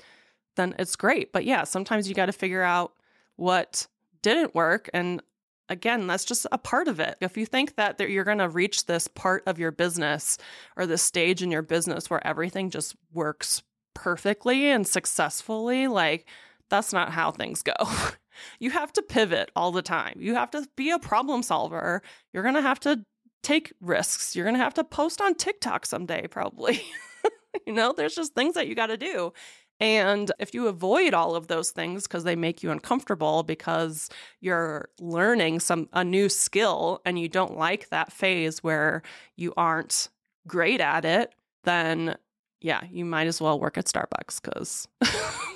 then 0.56 0.74
it's 0.78 0.96
great. 0.96 1.32
But 1.32 1.44
yeah, 1.44 1.64
sometimes 1.64 2.08
you 2.08 2.14
got 2.14 2.26
to 2.26 2.32
figure 2.32 2.62
out 2.62 2.92
what 3.36 3.86
didn't 4.22 4.54
work. 4.54 4.90
And 4.92 5.22
again, 5.68 6.06
that's 6.06 6.24
just 6.24 6.46
a 6.52 6.58
part 6.58 6.88
of 6.88 7.00
it. 7.00 7.16
If 7.20 7.36
you 7.36 7.46
think 7.46 7.76
that 7.76 7.98
you're 8.00 8.24
going 8.24 8.38
to 8.38 8.48
reach 8.48 8.86
this 8.86 9.08
part 9.08 9.42
of 9.46 9.58
your 9.58 9.70
business 9.70 10.38
or 10.76 10.86
this 10.86 11.02
stage 11.02 11.42
in 11.42 11.50
your 11.50 11.62
business 11.62 12.10
where 12.10 12.26
everything 12.26 12.70
just 12.70 12.96
works 13.12 13.62
perfectly 13.94 14.68
and 14.68 14.86
successfully, 14.86 15.88
like, 15.88 16.28
that's 16.68 16.92
not 16.92 17.12
how 17.12 17.30
things 17.30 17.62
go. 17.62 17.72
you 18.60 18.70
have 18.70 18.92
to 18.94 19.02
pivot 19.02 19.50
all 19.56 19.72
the 19.72 19.82
time. 19.82 20.14
You 20.18 20.34
have 20.34 20.50
to 20.50 20.66
be 20.76 20.90
a 20.90 20.98
problem 20.98 21.42
solver. 21.42 22.02
You're 22.32 22.42
going 22.42 22.54
to 22.54 22.62
have 22.62 22.80
to 22.80 23.04
take 23.48 23.72
risks. 23.80 24.36
You're 24.36 24.44
going 24.44 24.56
to 24.56 24.62
have 24.62 24.74
to 24.74 24.84
post 24.84 25.22
on 25.22 25.34
TikTok 25.34 25.86
someday, 25.86 26.26
probably. 26.26 26.82
you 27.66 27.72
know, 27.72 27.94
there's 27.96 28.14
just 28.14 28.34
things 28.34 28.54
that 28.54 28.68
you 28.68 28.74
got 28.74 28.88
to 28.88 28.98
do. 28.98 29.32
And 29.80 30.30
if 30.38 30.52
you 30.52 30.66
avoid 30.66 31.14
all 31.14 31.34
of 31.34 31.46
those 31.46 31.70
things 31.70 32.06
because 32.06 32.24
they 32.24 32.36
make 32.36 32.62
you 32.62 32.70
uncomfortable 32.70 33.42
because 33.44 34.10
you're 34.40 34.90
learning 35.00 35.60
some 35.60 35.88
a 35.92 36.04
new 36.04 36.28
skill 36.28 37.00
and 37.06 37.18
you 37.18 37.28
don't 37.28 37.56
like 37.56 37.88
that 37.88 38.12
phase 38.12 38.62
where 38.62 39.02
you 39.36 39.54
aren't 39.56 40.08
great 40.46 40.80
at 40.80 41.04
it, 41.04 41.32
then 41.64 42.16
yeah, 42.60 42.82
you 42.90 43.04
might 43.04 43.28
as 43.28 43.40
well 43.40 43.58
work 43.58 43.78
at 43.78 43.86
Starbucks 43.86 44.42
cuz 44.42 44.88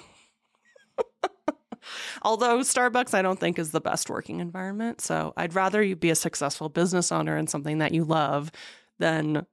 Although 2.23 2.59
Starbucks, 2.59 3.15
I 3.15 3.23
don't 3.23 3.41
think 3.41 3.59
is 3.59 3.71
the 3.71 3.81
best 3.81 4.11
working 4.11 4.41
environment. 4.41 5.01
So 5.01 5.33
I'd 5.37 5.55
rather 5.55 5.83
you 5.83 5.97
be 5.97 6.11
a 6.11 6.15
successful 6.15 6.69
business 6.69 7.11
owner 7.11 7.37
and 7.37 7.49
something 7.49 7.79
that 7.79 7.93
you 7.93 8.05
love 8.05 8.53
than 8.99 9.47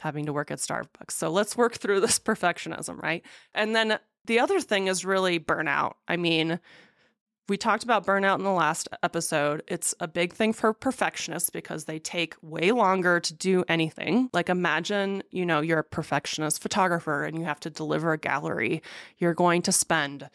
having 0.00 0.26
to 0.26 0.32
work 0.32 0.50
at 0.50 0.58
Starbucks. 0.58 1.12
So 1.12 1.30
let's 1.30 1.56
work 1.56 1.74
through 1.74 2.00
this 2.02 2.18
perfectionism, 2.18 3.02
right? 3.02 3.24
And 3.54 3.74
then 3.74 3.98
the 4.26 4.40
other 4.40 4.60
thing 4.60 4.88
is 4.88 5.04
really 5.04 5.40
burnout. 5.40 5.94
I 6.06 6.16
mean, 6.16 6.60
we 7.48 7.56
talked 7.56 7.82
about 7.82 8.06
burnout 8.06 8.36
in 8.36 8.44
the 8.44 8.50
last 8.50 8.88
episode. 9.02 9.62
It's 9.66 9.94
a 10.00 10.06
big 10.06 10.34
thing 10.34 10.52
for 10.52 10.74
perfectionists 10.74 11.48
because 11.48 11.86
they 11.86 11.98
take 11.98 12.36
way 12.42 12.72
longer 12.72 13.20
to 13.20 13.34
do 13.34 13.64
anything. 13.68 14.28
Like 14.34 14.50
imagine, 14.50 15.22
you 15.30 15.46
know, 15.46 15.60
you're 15.60 15.78
a 15.78 15.84
perfectionist 15.84 16.60
photographer 16.60 17.24
and 17.24 17.38
you 17.38 17.44
have 17.44 17.60
to 17.60 17.70
deliver 17.70 18.12
a 18.12 18.18
gallery. 18.18 18.82
You're 19.16 19.34
going 19.34 19.62
to 19.62 19.72
spend 19.72 20.28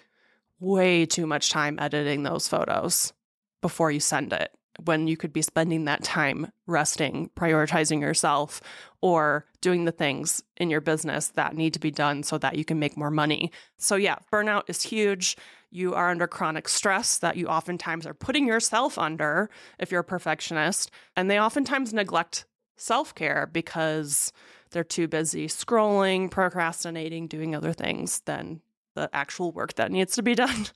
way 0.64 1.06
too 1.06 1.28
much 1.28 1.50
time 1.50 1.78
editing 1.80 2.24
those 2.24 2.48
photos 2.48 3.14
before 3.62 3.92
you 3.92 4.00
send 4.00 4.34
it 4.34 4.52
when 4.86 5.08
you 5.08 5.16
could 5.16 5.32
be 5.32 5.42
spending 5.42 5.86
that 5.86 6.04
time 6.04 6.52
resting, 6.66 7.30
prioritizing 7.36 8.02
yourself, 8.02 8.62
or 9.02 9.46
doing 9.62 9.86
the 9.86 9.92
things 9.92 10.44
in 10.58 10.70
your 10.70 10.82
business 10.82 11.28
that 11.30 11.56
need 11.56 11.74
to 11.74 11.80
be 11.80 11.92
done 11.92 12.24
so 12.24 12.38
that 12.38 12.58
you 12.58 12.66
can 12.66 12.80
make 12.80 12.98
more 12.98 13.12
money. 13.12 13.52
So, 13.78 13.96
yeah, 13.96 14.16
burnout 14.32 14.64
is 14.68 14.82
huge. 14.82 15.38
You 15.70 15.94
are 15.94 16.10
under 16.10 16.28
chronic 16.28 16.68
stress 16.68 17.18
that 17.20 17.38
you 17.38 17.48
oftentimes 17.48 18.06
are 18.06 18.14
putting 18.14 18.48
yourself 18.48 18.98
under 18.98 19.50
if 19.80 19.92
you're 19.92 20.02
a 20.02 20.06
perfectionist. 20.06 20.92
And 21.16 21.30
they 21.30 21.40
oftentimes 21.40 21.94
neglect 21.94 22.46
self 22.76 23.14
care 23.14 23.50
because 23.52 24.34
they're 24.72 24.84
too 24.84 25.08
busy 25.08 25.48
scrolling, 25.48 26.32
procrastinating, 26.32 27.28
doing 27.28 27.56
other 27.56 27.74
things 27.74 28.22
than 28.22 28.62
the 28.96 29.10
actual 29.14 29.52
work 29.52 29.74
that 29.76 29.92
needs 29.92 30.16
to 30.16 30.24
be 30.24 30.36
done. 30.36 30.68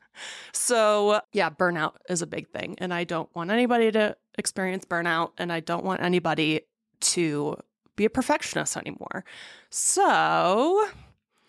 So, 0.51 1.21
yeah, 1.31 1.51
burnout 1.51 1.93
is 2.09 2.23
a 2.23 2.27
big 2.27 2.47
thing. 2.49 2.73
And 2.79 2.91
I 2.91 3.03
don't 3.03 3.29
want 3.35 3.51
anybody 3.51 3.91
to 3.91 4.17
experience 4.39 4.83
burnout, 4.83 5.33
and 5.37 5.53
I 5.53 5.59
don't 5.59 5.85
want 5.85 6.01
anybody 6.01 6.61
to 7.01 7.55
be 7.95 8.05
a 8.05 8.09
perfectionist 8.09 8.75
anymore. 8.77 9.23
So, 9.69 10.03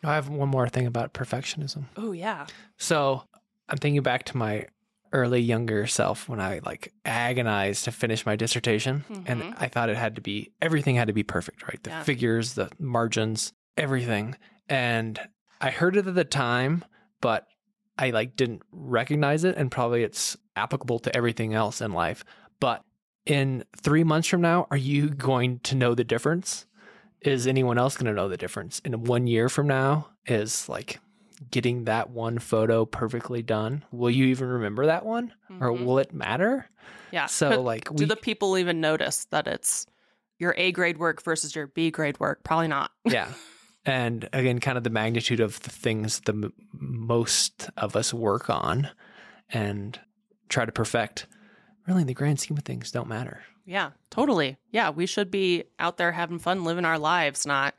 I 0.05 0.15
have 0.15 0.29
one 0.29 0.49
more 0.51 0.69
thing 0.69 0.87
about 0.87 1.15
perfectionism. 1.15 1.85
Oh, 1.97 2.13
yeah. 2.13 2.47
So, 2.77 3.23
I'm 3.69 3.79
thinking 3.79 4.03
back 4.03 4.25
to 4.25 4.37
my 4.37 4.67
early 5.13 5.41
younger 5.41 5.87
self 5.87 6.29
when 6.29 6.39
I 6.41 6.61
like 6.65 6.93
agonized 7.07 7.85
to 7.85 7.93
finish 7.93 8.27
my 8.27 8.37
dissertation 8.37 9.07
and 9.25 9.43
Mhm. 9.43 9.55
I 9.57 9.69
thought 9.69 9.89
it 9.89 9.97
had 9.97 10.15
to 10.17 10.21
be 10.21 10.53
everything 10.61 10.97
had 10.97 11.07
to 11.07 11.15
be 11.15 11.23
perfect, 11.23 11.63
right? 11.63 11.83
The 11.83 11.89
Yeah. 11.91 12.03
figures, 12.03 12.53
the 12.55 12.71
margins, 12.79 13.55
everything. 13.79 14.37
And 14.69 15.19
I 15.61 15.71
heard 15.71 15.97
it 15.97 16.07
at 16.07 16.15
the 16.15 16.25
time, 16.25 16.85
but 17.21 17.47
I 17.99 18.11
like 18.11 18.37
didn't 18.37 18.63
recognize 18.71 19.45
it 19.45 19.57
and 19.57 19.71
probably 19.71 20.03
it's 20.03 20.37
applicable 20.57 21.01
to 21.01 21.17
everything 21.17 21.55
else 21.55 21.81
in 21.81 21.93
life. 21.93 22.25
But 22.61 22.83
in 23.27 23.65
3 23.83 24.05
months 24.05 24.29
from 24.29 24.41
now, 24.41 24.67
are 24.71 24.77
you 24.77 25.11
going 25.11 25.59
to 25.61 25.75
know 25.75 25.95
the 25.95 26.05
difference? 26.05 26.67
Is 27.21 27.47
anyone 27.47 27.79
else 27.79 27.97
going 27.97 28.07
to 28.07 28.13
know 28.13 28.29
the 28.29 28.37
difference? 28.37 28.79
In 28.85 29.05
1 29.05 29.27
year 29.27 29.49
from 29.49 29.67
now 29.67 30.09
is 30.27 30.69
like 30.69 31.01
getting 31.51 31.85
that 31.85 32.11
one 32.11 32.39
photo 32.39 32.85
perfectly 32.85 33.43
done. 33.43 33.85
Will 33.93 34.11
you 34.11 34.27
even 34.27 34.49
remember 34.49 34.87
that 34.87 35.05
one? 35.05 35.33
Or 35.61 35.71
Mhm. 35.73 35.85
will 35.85 35.99
it 35.99 36.13
matter? 36.13 36.67
yeah. 37.11 37.27
So 37.27 37.51
But 37.51 37.61
like 37.63 37.95
do 37.95 38.07
the 38.07 38.17
people 38.17 38.59
even 38.59 38.81
notice 38.81 39.25
that 39.27 39.47
it's 39.49 39.87
your 40.39 40.55
A 40.57 40.71
grade 40.73 40.99
work 40.99 41.23
versus 41.23 41.55
your 41.57 41.67
B 41.67 41.91
grade 41.91 42.21
work? 42.21 42.45
Probably 42.45 42.69
not. 42.69 42.93
yeah. 43.05 43.33
And 43.89 44.29
again, 44.35 44.59
kind 44.59 44.77
of 44.77 44.85
the 44.85 44.91
magnitude 44.91 45.41
of 45.41 45.63
the 45.63 45.71
things 45.71 46.21
the 46.21 46.33
m- 46.33 46.53
most 46.73 47.71
of 47.79 47.97
us 47.97 48.13
work 48.13 48.51
on 48.51 48.91
and 49.49 49.99
try 50.51 50.67
to 50.67 50.73
perfect, 50.73 51.27
really, 51.87 52.03
in 52.03 52.07
the 52.07 52.13
grand 52.13 52.39
scheme 52.39 52.59
of 52.59 52.65
things, 52.65 52.93
don't 52.93 53.09
matter. 53.09 53.41
Yeah, 53.65 53.93
totally. 54.11 54.59
Yeah, 54.73 54.91
we 54.91 55.07
should 55.07 55.31
be 55.31 55.65
out 55.79 55.97
there 55.97 56.13
having 56.13 56.39
fun, 56.39 56.65
living 56.65 56.85
our 56.85 56.99
lives, 56.99 57.47
not 57.47 57.77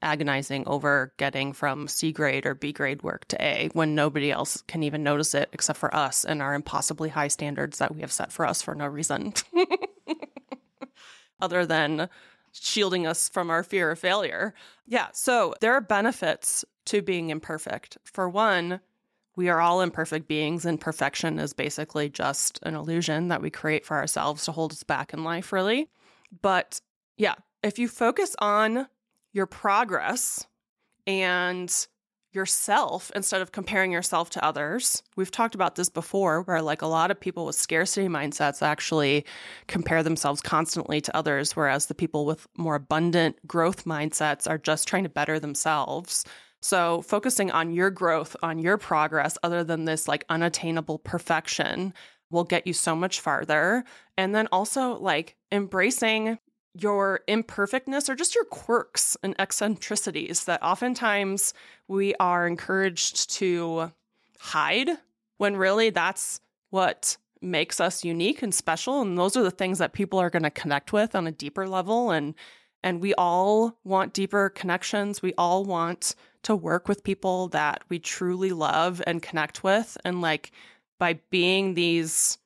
agonizing 0.00 0.68
over 0.68 1.12
getting 1.16 1.52
from 1.52 1.88
C 1.88 2.12
grade 2.12 2.46
or 2.46 2.54
B 2.54 2.72
grade 2.72 3.02
work 3.02 3.26
to 3.26 3.42
A 3.44 3.70
when 3.72 3.96
nobody 3.96 4.30
else 4.30 4.62
can 4.68 4.84
even 4.84 5.02
notice 5.02 5.34
it 5.34 5.48
except 5.52 5.80
for 5.80 5.92
us 5.92 6.24
and 6.24 6.42
our 6.42 6.54
impossibly 6.54 7.08
high 7.08 7.26
standards 7.26 7.78
that 7.78 7.92
we 7.92 8.02
have 8.02 8.12
set 8.12 8.30
for 8.30 8.46
us 8.46 8.62
for 8.62 8.76
no 8.76 8.86
reason. 8.86 9.32
Other 11.40 11.66
than 11.66 12.08
shielding 12.54 13.06
us 13.06 13.28
from 13.28 13.50
our 13.50 13.62
fear 13.62 13.90
of 13.90 13.98
failure. 13.98 14.54
Yeah, 14.86 15.08
so 15.12 15.54
there 15.60 15.74
are 15.74 15.80
benefits 15.80 16.64
to 16.86 17.02
being 17.02 17.30
imperfect. 17.30 17.98
For 18.04 18.28
one, 18.28 18.80
we 19.36 19.48
are 19.48 19.60
all 19.60 19.80
imperfect 19.80 20.28
beings, 20.28 20.64
and 20.64 20.80
perfection 20.80 21.38
is 21.38 21.52
basically 21.52 22.08
just 22.08 22.60
an 22.62 22.74
illusion 22.74 23.28
that 23.28 23.42
we 23.42 23.50
create 23.50 23.84
for 23.84 23.96
ourselves 23.96 24.44
to 24.44 24.52
hold 24.52 24.72
us 24.72 24.84
back 24.84 25.12
in 25.12 25.24
life, 25.24 25.52
really. 25.52 25.88
But 26.42 26.80
yeah, 27.16 27.34
if 27.62 27.78
you 27.78 27.88
focus 27.88 28.36
on 28.38 28.86
your 29.32 29.46
progress 29.46 30.46
and 31.06 31.86
yourself 32.34 33.10
instead 33.14 33.42
of 33.42 33.52
comparing 33.52 33.92
yourself 33.92 34.30
to 34.30 34.44
others, 34.44 35.02
we've 35.16 35.30
talked 35.30 35.54
about 35.54 35.76
this 35.76 35.88
before, 35.88 36.42
where 36.42 36.60
like 36.62 36.82
a 36.82 36.86
lot 36.86 37.10
of 37.10 37.20
people 37.20 37.46
with 37.46 37.56
scarcity 37.56 38.08
mindsets 38.08 38.62
actually 38.62 39.24
compare 39.68 40.02
themselves 40.02 40.40
constantly 40.40 41.00
to 41.00 41.16
others, 41.16 41.54
whereas 41.54 41.86
the 41.86 41.94
people 41.94 42.26
with 42.26 42.46
more 42.56 42.74
abundant 42.74 43.36
growth 43.46 43.84
mindsets 43.84 44.48
are 44.48 44.58
just 44.58 44.88
trying 44.88 45.04
to 45.04 45.08
better 45.08 45.38
themselves. 45.38 46.24
So, 46.60 47.02
focusing 47.02 47.50
on 47.50 47.74
your 47.74 47.90
growth, 47.90 48.36
on 48.42 48.58
your 48.58 48.78
progress, 48.78 49.36
other 49.42 49.64
than 49.64 49.84
this 49.84 50.08
like 50.08 50.24
unattainable 50.30 50.98
perfection, 50.98 51.92
will 52.30 52.44
get 52.44 52.66
you 52.66 52.72
so 52.72 52.96
much 52.96 53.20
farther. 53.20 53.84
And 54.16 54.34
then 54.34 54.48
also, 54.50 54.98
like, 54.98 55.36
embracing 55.52 56.38
your 56.74 57.20
imperfectness 57.28 58.08
or 58.08 58.14
just 58.14 58.34
your 58.34 58.44
quirks 58.44 59.16
and 59.22 59.34
eccentricities 59.38 60.44
that 60.44 60.62
oftentimes 60.62 61.54
we 61.86 62.14
are 62.16 62.46
encouraged 62.46 63.30
to 63.30 63.92
hide 64.38 64.90
when 65.38 65.56
really 65.56 65.90
that's 65.90 66.40
what 66.70 67.16
makes 67.40 67.78
us 67.80 68.04
unique 68.04 68.42
and 68.42 68.54
special. 68.54 69.00
And 69.00 69.16
those 69.16 69.36
are 69.36 69.42
the 69.42 69.50
things 69.50 69.78
that 69.78 69.92
people 69.92 70.18
are 70.18 70.30
going 70.30 70.42
to 70.42 70.50
connect 70.50 70.92
with 70.92 71.14
on 71.14 71.26
a 71.26 71.32
deeper 71.32 71.68
level. 71.68 72.10
And 72.10 72.34
and 72.82 73.00
we 73.00 73.14
all 73.14 73.78
want 73.84 74.12
deeper 74.12 74.50
connections. 74.50 75.22
We 75.22 75.32
all 75.38 75.64
want 75.64 76.14
to 76.42 76.54
work 76.54 76.86
with 76.86 77.02
people 77.02 77.48
that 77.48 77.82
we 77.88 77.98
truly 77.98 78.50
love 78.50 79.02
and 79.06 79.22
connect 79.22 79.64
with. 79.64 79.96
And 80.04 80.20
like 80.20 80.52
by 80.98 81.20
being 81.30 81.74
these 81.74 82.36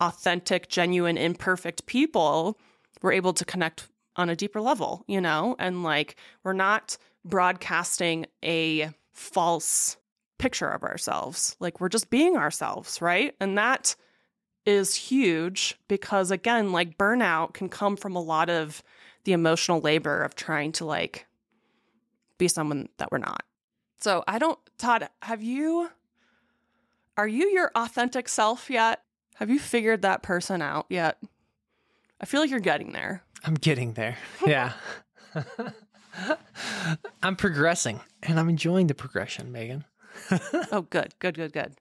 authentic 0.00 0.68
genuine 0.68 1.16
imperfect 1.16 1.86
people 1.86 2.58
we're 3.02 3.12
able 3.12 3.32
to 3.34 3.44
connect 3.44 3.88
on 4.16 4.30
a 4.30 4.36
deeper 4.36 4.60
level, 4.60 5.04
you 5.06 5.20
know? 5.20 5.56
And 5.58 5.82
like, 5.82 6.16
we're 6.42 6.52
not 6.52 6.96
broadcasting 7.24 8.26
a 8.44 8.90
false 9.12 9.96
picture 10.38 10.68
of 10.68 10.82
ourselves. 10.82 11.56
Like, 11.60 11.80
we're 11.80 11.88
just 11.88 12.10
being 12.10 12.36
ourselves, 12.36 13.00
right? 13.00 13.34
And 13.40 13.56
that 13.58 13.96
is 14.64 14.94
huge 14.94 15.78
because, 15.88 16.30
again, 16.30 16.72
like, 16.72 16.98
burnout 16.98 17.54
can 17.54 17.68
come 17.68 17.96
from 17.96 18.16
a 18.16 18.22
lot 18.22 18.50
of 18.50 18.82
the 19.24 19.32
emotional 19.32 19.80
labor 19.80 20.22
of 20.22 20.34
trying 20.34 20.72
to 20.72 20.84
like 20.84 21.26
be 22.38 22.48
someone 22.48 22.88
that 22.98 23.10
we're 23.10 23.18
not. 23.18 23.42
So, 23.98 24.22
I 24.28 24.38
don't, 24.38 24.58
Todd, 24.78 25.08
have 25.22 25.42
you, 25.42 25.90
are 27.16 27.26
you 27.26 27.48
your 27.48 27.70
authentic 27.74 28.28
self 28.28 28.70
yet? 28.70 29.02
Have 29.36 29.50
you 29.50 29.58
figured 29.58 30.02
that 30.02 30.22
person 30.22 30.62
out 30.62 30.86
yet? 30.88 31.18
I 32.20 32.26
feel 32.26 32.40
like 32.40 32.50
you're 32.50 32.60
getting 32.60 32.92
there. 32.92 33.22
I'm 33.44 33.54
getting 33.54 33.94
there. 33.94 34.16
Yeah. 34.46 34.72
I'm 37.22 37.36
progressing 37.36 38.00
and 38.22 38.40
I'm 38.40 38.48
enjoying 38.48 38.86
the 38.86 38.94
progression, 38.94 39.52
Megan. 39.52 39.84
oh, 40.72 40.86
good, 40.88 41.14
good, 41.18 41.34
good, 41.34 41.52
good. 41.52 41.74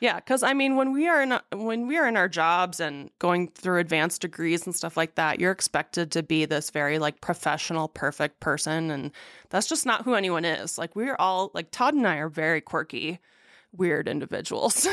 Yeah, 0.00 0.16
because 0.16 0.42
I 0.42 0.52
mean, 0.52 0.76
when 0.76 0.92
we 0.92 1.08
are 1.08 1.22
in 1.22 1.38
when 1.52 1.86
we 1.88 1.96
are 1.96 2.06
in 2.06 2.16
our 2.16 2.28
jobs 2.28 2.78
and 2.80 3.10
going 3.18 3.48
through 3.48 3.78
advanced 3.78 4.20
degrees 4.20 4.64
and 4.64 4.74
stuff 4.74 4.96
like 4.96 5.16
that, 5.16 5.40
you're 5.40 5.52
expected 5.52 6.12
to 6.12 6.22
be 6.22 6.44
this 6.44 6.70
very 6.70 6.98
like 6.98 7.20
professional, 7.20 7.88
perfect 7.88 8.38
person, 8.40 8.90
and 8.90 9.10
that's 9.50 9.68
just 9.68 9.86
not 9.86 10.04
who 10.04 10.14
anyone 10.14 10.44
is. 10.44 10.78
Like 10.78 10.94
we're 10.94 11.16
all 11.18 11.50
like 11.54 11.70
Todd 11.70 11.94
and 11.94 12.06
I 12.06 12.16
are 12.16 12.28
very 12.28 12.60
quirky, 12.60 13.18
weird 13.72 14.06
individuals. 14.06 14.86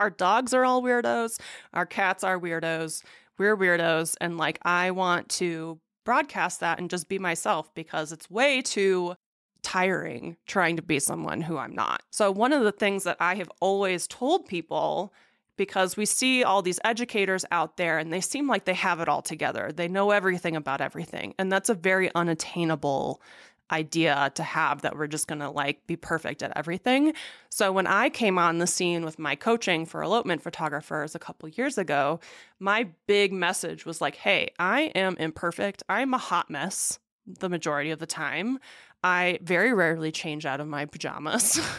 our 0.00 0.10
dogs 0.10 0.54
are 0.54 0.64
all 0.64 0.82
weirdos. 0.82 1.40
Our 1.72 1.86
cats 1.86 2.24
are 2.24 2.38
weirdos. 2.38 3.02
We're 3.40 3.56
weirdos, 3.56 4.16
and 4.20 4.36
like 4.36 4.58
I 4.66 4.90
want 4.90 5.30
to 5.30 5.80
broadcast 6.04 6.60
that 6.60 6.78
and 6.78 6.90
just 6.90 7.08
be 7.08 7.18
myself 7.18 7.72
because 7.72 8.12
it's 8.12 8.30
way 8.30 8.60
too 8.60 9.14
tiring 9.62 10.36
trying 10.46 10.76
to 10.76 10.82
be 10.82 10.98
someone 10.98 11.40
who 11.40 11.56
I'm 11.56 11.74
not. 11.74 12.02
So, 12.10 12.30
one 12.30 12.52
of 12.52 12.64
the 12.64 12.70
things 12.70 13.04
that 13.04 13.16
I 13.18 13.36
have 13.36 13.50
always 13.62 14.06
told 14.06 14.44
people, 14.44 15.14
because 15.56 15.96
we 15.96 16.04
see 16.04 16.44
all 16.44 16.60
these 16.60 16.80
educators 16.84 17.46
out 17.50 17.78
there 17.78 17.96
and 17.96 18.12
they 18.12 18.20
seem 18.20 18.46
like 18.46 18.66
they 18.66 18.74
have 18.74 19.00
it 19.00 19.08
all 19.08 19.22
together, 19.22 19.72
they 19.72 19.88
know 19.88 20.10
everything 20.10 20.54
about 20.54 20.82
everything. 20.82 21.34
And 21.38 21.50
that's 21.50 21.70
a 21.70 21.74
very 21.74 22.14
unattainable 22.14 23.22
idea 23.70 24.32
to 24.34 24.42
have 24.42 24.82
that 24.82 24.96
we're 24.96 25.06
just 25.06 25.26
going 25.26 25.40
to 25.40 25.50
like 25.50 25.86
be 25.86 25.96
perfect 25.96 26.42
at 26.42 26.52
everything. 26.56 27.14
So 27.50 27.72
when 27.72 27.86
I 27.86 28.08
came 28.08 28.38
on 28.38 28.58
the 28.58 28.66
scene 28.66 29.04
with 29.04 29.18
my 29.18 29.36
coaching 29.36 29.86
for 29.86 30.02
elopement 30.02 30.42
photographers 30.42 31.14
a 31.14 31.18
couple 31.18 31.48
years 31.48 31.78
ago, 31.78 32.20
my 32.58 32.88
big 33.06 33.32
message 33.32 33.86
was 33.86 34.00
like, 34.00 34.16
"Hey, 34.16 34.50
I 34.58 34.92
am 34.94 35.16
imperfect. 35.18 35.82
I'm 35.88 36.14
a 36.14 36.18
hot 36.18 36.50
mess 36.50 36.98
the 37.26 37.48
majority 37.48 37.90
of 37.90 37.98
the 37.98 38.06
time. 38.06 38.58
I 39.02 39.38
very 39.42 39.72
rarely 39.72 40.12
change 40.12 40.44
out 40.44 40.60
of 40.60 40.68
my 40.68 40.84
pajamas. 40.84 41.60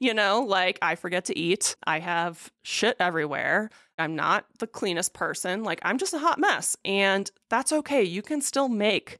you 0.00 0.14
know, 0.14 0.42
like 0.42 0.78
I 0.82 0.94
forget 0.94 1.24
to 1.26 1.38
eat. 1.38 1.76
I 1.86 2.00
have 2.00 2.50
shit 2.62 2.96
everywhere. 2.98 3.70
I'm 3.98 4.14
not 4.14 4.46
the 4.58 4.66
cleanest 4.66 5.14
person. 5.14 5.62
Like 5.62 5.80
I'm 5.82 5.98
just 5.98 6.14
a 6.14 6.18
hot 6.18 6.38
mess. 6.38 6.76
And 6.84 7.30
that's 7.50 7.72
okay. 7.72 8.02
You 8.02 8.22
can 8.22 8.40
still 8.40 8.68
make 8.68 9.18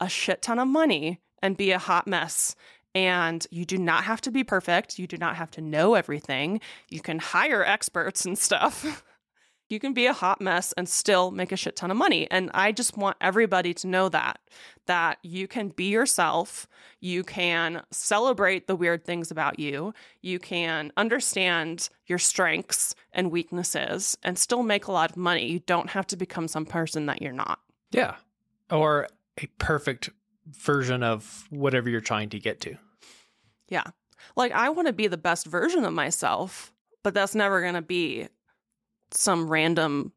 a 0.00 0.08
shit 0.08 0.42
ton 0.42 0.58
of 0.58 0.68
money 0.68 1.20
and 1.42 1.56
be 1.56 1.70
a 1.70 1.78
hot 1.78 2.06
mess. 2.06 2.54
And 2.94 3.46
you 3.50 3.64
do 3.64 3.78
not 3.78 4.04
have 4.04 4.20
to 4.22 4.30
be 4.30 4.44
perfect. 4.44 4.98
You 4.98 5.06
do 5.06 5.16
not 5.16 5.36
have 5.36 5.50
to 5.52 5.60
know 5.60 5.94
everything. 5.94 6.60
You 6.88 7.00
can 7.00 7.18
hire 7.18 7.64
experts 7.64 8.24
and 8.24 8.36
stuff. 8.38 9.04
you 9.68 9.78
can 9.78 9.92
be 9.92 10.06
a 10.06 10.12
hot 10.12 10.40
mess 10.40 10.72
and 10.72 10.88
still 10.88 11.30
make 11.30 11.52
a 11.52 11.56
shit 11.56 11.76
ton 11.76 11.90
of 11.90 11.96
money. 11.96 12.26
And 12.30 12.50
I 12.54 12.72
just 12.72 12.96
want 12.96 13.16
everybody 13.20 13.74
to 13.74 13.86
know 13.86 14.08
that 14.08 14.40
that 14.86 15.18
you 15.22 15.46
can 15.46 15.68
be 15.68 15.84
yourself, 15.84 16.66
you 17.00 17.22
can 17.22 17.82
celebrate 17.90 18.66
the 18.66 18.76
weird 18.76 19.04
things 19.04 19.30
about 19.30 19.58
you, 19.58 19.92
you 20.22 20.38
can 20.38 20.90
understand 20.96 21.90
your 22.06 22.18
strengths 22.18 22.94
and 23.12 23.30
weaknesses 23.30 24.16
and 24.22 24.38
still 24.38 24.62
make 24.62 24.86
a 24.86 24.92
lot 24.92 25.10
of 25.10 25.16
money. 25.18 25.46
You 25.46 25.60
don't 25.60 25.90
have 25.90 26.06
to 26.08 26.16
become 26.16 26.48
some 26.48 26.64
person 26.64 27.06
that 27.06 27.20
you're 27.20 27.32
not. 27.32 27.60
Yeah. 27.90 28.16
Or 28.70 29.08
a 29.42 29.46
perfect 29.58 30.10
version 30.46 31.02
of 31.02 31.46
whatever 31.50 31.88
you're 31.90 32.00
trying 32.00 32.28
to 32.30 32.38
get 32.38 32.60
to. 32.62 32.76
Yeah. 33.68 33.84
Like 34.36 34.52
I 34.52 34.68
want 34.70 34.86
to 34.88 34.92
be 34.92 35.06
the 35.06 35.16
best 35.16 35.46
version 35.46 35.84
of 35.84 35.92
myself, 35.92 36.72
but 37.04 37.14
that's 37.14 37.34
never 37.34 37.60
going 37.60 37.74
to 37.74 37.82
be 37.82 38.28
some 39.10 39.48
random 39.48 40.12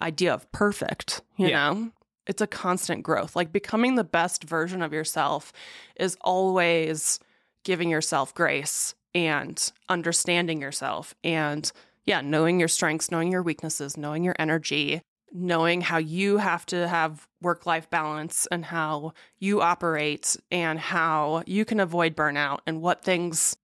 idea 0.00 0.32
of 0.32 0.50
perfect, 0.52 1.22
you 1.36 1.48
Yeah. 1.48 1.72
know? 1.72 1.90
It's 2.26 2.40
a 2.42 2.46
constant 2.46 3.02
growth. 3.02 3.34
Like 3.34 3.50
becoming 3.52 3.94
the 3.96 4.04
best 4.04 4.44
version 4.44 4.82
of 4.82 4.92
yourself 4.92 5.52
is 5.96 6.16
always 6.20 7.18
giving 7.64 7.90
yourself 7.90 8.34
grace 8.34 8.94
and 9.14 9.72
understanding 9.88 10.60
yourself 10.60 11.14
and 11.24 11.70
yeah, 12.06 12.20
knowing 12.20 12.58
your 12.58 12.68
strengths, 12.68 13.10
knowing 13.10 13.30
your 13.32 13.42
weaknesses, 13.42 13.96
knowing 13.96 14.22
your 14.24 14.36
energy, 14.38 15.02
knowing 15.32 15.80
how 15.80 15.98
you 15.98 16.38
have 16.38 16.66
to 16.66 16.88
have 16.88 17.26
work 17.40 17.66
life 17.66 17.88
balance 17.90 18.46
and 18.50 18.64
how 18.64 19.12
you 19.38 19.60
operate 19.60 20.36
and 20.50 20.78
how 20.78 21.42
you 21.46 21.64
can 21.64 21.80
avoid 21.80 22.16
burnout 22.16 22.58
and 22.66 22.82
what 22.82 23.04
things 23.04 23.56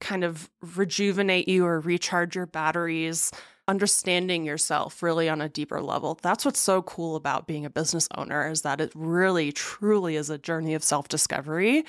kind 0.00 0.24
of 0.24 0.50
rejuvenate 0.76 1.48
you 1.48 1.64
or 1.64 1.80
recharge 1.80 2.34
your 2.34 2.46
batteries, 2.46 3.30
understanding 3.68 4.44
yourself 4.44 5.02
really 5.02 5.28
on 5.28 5.40
a 5.40 5.48
deeper 5.48 5.80
level. 5.80 6.18
That's 6.20 6.44
what's 6.44 6.58
so 6.58 6.82
cool 6.82 7.14
about 7.14 7.46
being 7.46 7.64
a 7.64 7.70
business 7.70 8.08
owner 8.16 8.50
is 8.50 8.62
that 8.62 8.80
it 8.80 8.90
really 8.94 9.52
truly 9.52 10.16
is 10.16 10.30
a 10.30 10.38
journey 10.38 10.74
of 10.74 10.82
self-discovery 10.82 11.84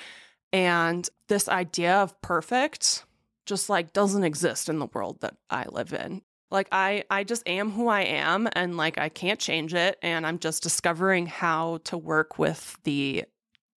and 0.52 1.08
this 1.28 1.48
idea 1.48 1.96
of 1.96 2.20
perfect 2.22 3.04
just 3.46 3.68
like 3.68 3.92
doesn't 3.92 4.24
exist 4.24 4.68
in 4.68 4.78
the 4.78 4.86
world 4.86 5.20
that 5.20 5.36
I 5.50 5.64
live 5.68 5.92
in. 5.92 6.22
Like 6.54 6.68
I 6.70 7.02
I 7.10 7.24
just 7.24 7.46
am 7.48 7.72
who 7.72 7.88
I 7.88 8.02
am 8.02 8.48
and 8.52 8.76
like 8.76 8.96
I 8.96 9.08
can't 9.08 9.40
change 9.40 9.74
it 9.74 9.98
and 10.02 10.24
I'm 10.24 10.38
just 10.38 10.62
discovering 10.62 11.26
how 11.26 11.80
to 11.84 11.98
work 11.98 12.38
with 12.38 12.78
the 12.84 13.24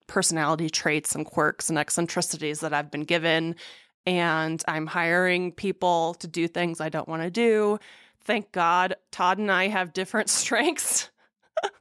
personality 0.06 0.70
traits 0.70 1.16
and 1.16 1.26
quirks 1.26 1.70
and 1.70 1.80
eccentricities 1.80 2.60
that 2.60 2.74
I've 2.74 2.92
been 2.92 3.04
given 3.04 3.56
and 4.06 4.64
I'm 4.68 4.86
hiring 4.86 5.52
people 5.52 6.14
to 6.20 6.28
do 6.28 6.48
things 6.48 6.80
I 6.80 6.90
don't 6.90 7.10
want 7.10 7.24
to 7.24 7.32
do. 7.32 7.80
Thank 8.22 8.52
God 8.52 8.96
Todd 9.12 9.40
and 9.40 9.52
I 9.52 9.70
have 9.70 9.92
different 9.92 10.30
strengths. 10.42 11.10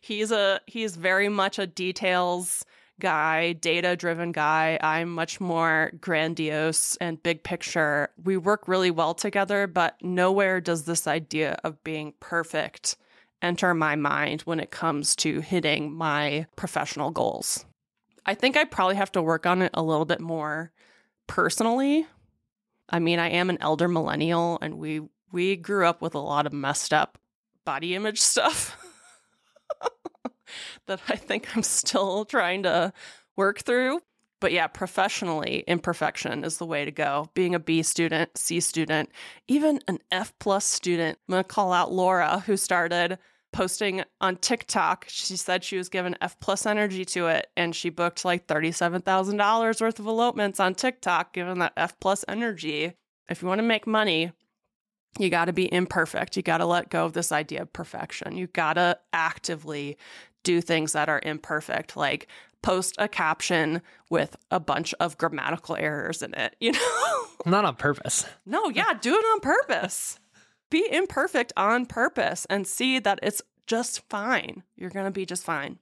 he's 0.00 0.30
a 0.30 0.60
he's 0.66 0.94
very 0.94 1.28
much 1.28 1.58
a 1.58 1.66
details 1.66 2.64
guy, 3.00 3.52
data 3.52 3.96
driven 3.96 4.32
guy. 4.32 4.78
I'm 4.80 5.10
much 5.10 5.40
more 5.40 5.92
grandiose 6.00 6.96
and 6.96 7.22
big 7.22 7.42
picture. 7.42 8.10
We 8.22 8.36
work 8.36 8.68
really 8.68 8.90
well 8.90 9.14
together, 9.14 9.66
but 9.66 9.96
nowhere 10.02 10.60
does 10.60 10.84
this 10.84 11.06
idea 11.06 11.58
of 11.64 11.82
being 11.84 12.14
perfect 12.20 12.96
enter 13.42 13.74
my 13.74 13.94
mind 13.94 14.42
when 14.42 14.58
it 14.58 14.70
comes 14.70 15.14
to 15.16 15.40
hitting 15.40 15.92
my 15.92 16.46
professional 16.56 17.10
goals. 17.10 17.64
I 18.26 18.34
think 18.34 18.56
I 18.56 18.64
probably 18.64 18.96
have 18.96 19.12
to 19.12 19.22
work 19.22 19.44
on 19.44 19.60
it 19.60 19.70
a 19.74 19.82
little 19.82 20.06
bit 20.06 20.20
more 20.20 20.72
personally. 21.26 22.06
I 22.88 22.98
mean, 22.98 23.18
I 23.18 23.28
am 23.30 23.50
an 23.50 23.58
elder 23.60 23.88
millennial 23.88 24.58
and 24.62 24.78
we 24.78 25.02
we 25.30 25.56
grew 25.56 25.86
up 25.86 26.00
with 26.00 26.14
a 26.14 26.20
lot 26.20 26.46
of 26.46 26.52
messed 26.52 26.92
up 26.92 27.18
body 27.64 27.94
image 27.94 28.20
stuff. 28.20 28.76
that 30.86 31.00
I 31.08 31.16
think 31.16 31.56
I'm 31.56 31.62
still 31.62 32.24
trying 32.24 32.62
to 32.64 32.92
work 33.36 33.60
through. 33.60 34.00
But 34.40 34.52
yeah, 34.52 34.66
professionally, 34.66 35.64
imperfection 35.66 36.44
is 36.44 36.58
the 36.58 36.66
way 36.66 36.84
to 36.84 36.90
go. 36.90 37.30
Being 37.34 37.54
a 37.54 37.58
B 37.58 37.82
student, 37.82 38.36
C 38.36 38.60
student, 38.60 39.10
even 39.48 39.80
an 39.88 40.00
F 40.10 40.34
plus 40.38 40.66
student. 40.66 41.18
I'm 41.28 41.36
to 41.36 41.44
call 41.44 41.72
out 41.72 41.92
Laura, 41.92 42.40
who 42.40 42.56
started 42.56 43.18
posting 43.54 44.02
on 44.20 44.36
TikTok. 44.36 45.06
She 45.08 45.36
said 45.36 45.64
she 45.64 45.78
was 45.78 45.88
given 45.88 46.16
F 46.20 46.38
plus 46.40 46.66
energy 46.66 47.04
to 47.06 47.28
it, 47.28 47.46
and 47.56 47.74
she 47.74 47.88
booked 47.88 48.24
like 48.24 48.46
$37,000 48.46 49.80
worth 49.80 49.98
of 49.98 50.06
elopements 50.06 50.60
on 50.60 50.74
TikTok, 50.74 51.32
given 51.32 51.60
that 51.60 51.72
F 51.76 51.98
plus 52.00 52.24
energy. 52.28 52.92
If 53.30 53.40
you 53.40 53.48
want 53.48 53.60
to 53.60 53.66
make 53.66 53.86
money, 53.86 54.32
you 55.18 55.30
got 55.30 55.46
to 55.46 55.52
be 55.52 55.72
imperfect. 55.72 56.36
You 56.36 56.42
got 56.42 56.58
to 56.58 56.66
let 56.66 56.90
go 56.90 57.04
of 57.04 57.12
this 57.12 57.32
idea 57.32 57.62
of 57.62 57.72
perfection. 57.72 58.36
You 58.36 58.48
got 58.48 58.74
to 58.74 58.98
actively 59.12 59.96
do 60.44 60.60
things 60.60 60.92
that 60.92 61.08
are 61.08 61.20
imperfect, 61.24 61.96
like 61.96 62.28
post 62.62 62.94
a 62.98 63.08
caption 63.08 63.82
with 64.08 64.36
a 64.50 64.60
bunch 64.60 64.94
of 65.00 65.18
grammatical 65.18 65.76
errors 65.76 66.22
in 66.22 66.32
it, 66.34 66.54
you 66.60 66.72
know? 66.72 67.24
Not 67.44 67.64
on 67.64 67.74
purpose. 67.76 68.24
No, 68.46 68.68
yeah, 68.70 68.94
do 69.00 69.14
it 69.14 69.24
on 69.24 69.40
purpose. 69.40 70.18
Be 70.70 70.86
imperfect 70.90 71.52
on 71.56 71.86
purpose 71.86 72.46
and 72.48 72.66
see 72.66 72.98
that 73.00 73.18
it's 73.22 73.42
just 73.66 74.08
fine. 74.08 74.62
You're 74.76 74.90
going 74.90 75.04
to 75.06 75.10
be 75.10 75.26
just 75.26 75.44
fine. 75.44 75.78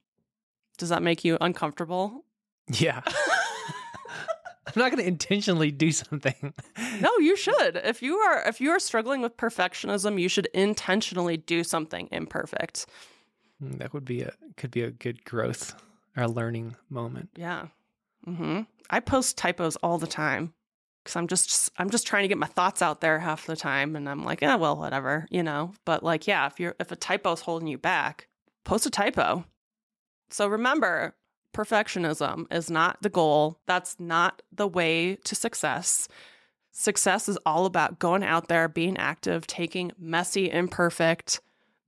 Does 0.79 0.88
that 0.88 1.03
make 1.03 1.25
you 1.25 1.38
uncomfortable? 1.40 2.25
Yeah. 2.68 3.03
I'm 4.66 4.81
not 4.81 4.90
going 4.90 5.03
to 5.03 5.09
intentionally 5.09 5.70
do 5.70 5.92
something. 5.92 6.55
no, 7.01 7.11
you 7.18 7.37
should. 7.37 7.77
If 7.77 8.03
you 8.03 8.16
are 8.16 8.42
if 8.48 8.61
you 8.61 8.70
are 8.70 8.79
struggling 8.79 9.20
with 9.20 9.37
perfectionism, 9.37 10.20
you 10.20 10.29
should 10.29 10.46
intentionally 10.55 11.37
do 11.37 11.62
something 11.64 12.09
imperfect. 12.11 12.87
Mm, 13.62 13.79
that 13.79 13.92
would 13.92 14.05
be 14.05 14.22
a 14.22 14.33
could 14.57 14.70
be 14.70 14.83
a 14.83 14.90
good 14.90 15.25
growth 15.25 15.75
or 16.16 16.29
learning 16.29 16.77
moment. 16.90 17.31
Yeah. 17.37 17.66
Mm-hmm. 18.27 18.62
I 18.90 19.01
post 19.01 19.37
typos 19.37 19.77
all 19.77 19.98
the 19.98 20.07
time 20.07 20.53
because 21.03 21.16
I'm 21.16 21.27
just 21.27 21.70
I'm 21.79 21.90
just 21.90 22.07
trying 22.07 22.22
to 22.22 22.29
get 22.29 22.38
my 22.38 22.46
thoughts 22.46 22.83
out 22.83 23.01
there 23.01 23.18
half 23.18 23.46
the 23.46 23.57
time, 23.57 23.96
and 23.96 24.09
I'm 24.09 24.25
like, 24.25 24.40
yeah, 24.40 24.57
well, 24.57 24.77
whatever, 24.77 25.27
you 25.31 25.42
know. 25.42 25.72
But 25.85 26.03
like, 26.03 26.27
yeah, 26.27 26.46
if 26.46 26.61
you're 26.61 26.75
if 26.81 26.92
a 26.92 26.96
typo's 26.96 27.40
holding 27.40 27.68
you 27.68 27.79
back, 27.79 28.29
post 28.64 28.87
a 28.87 28.90
typo. 28.90 29.44
So 30.31 30.46
remember, 30.46 31.14
perfectionism 31.55 32.53
is 32.53 32.70
not 32.70 33.03
the 33.03 33.11
goal. 33.11 33.59
That's 33.66 33.98
not 33.98 34.42
the 34.53 34.68
way 34.68 35.16
to 35.25 35.35
success. 35.35 36.09
Success 36.70 37.29
is 37.29 37.38
all 37.44 37.66
about 37.66 37.98
going 37.98 38.25
out 38.25 38.48
there, 38.48 38.66
being 38.66 38.96
active, 38.96 39.46
taking 39.46 39.92
messy, 39.98 40.51
imperfect 40.51 41.40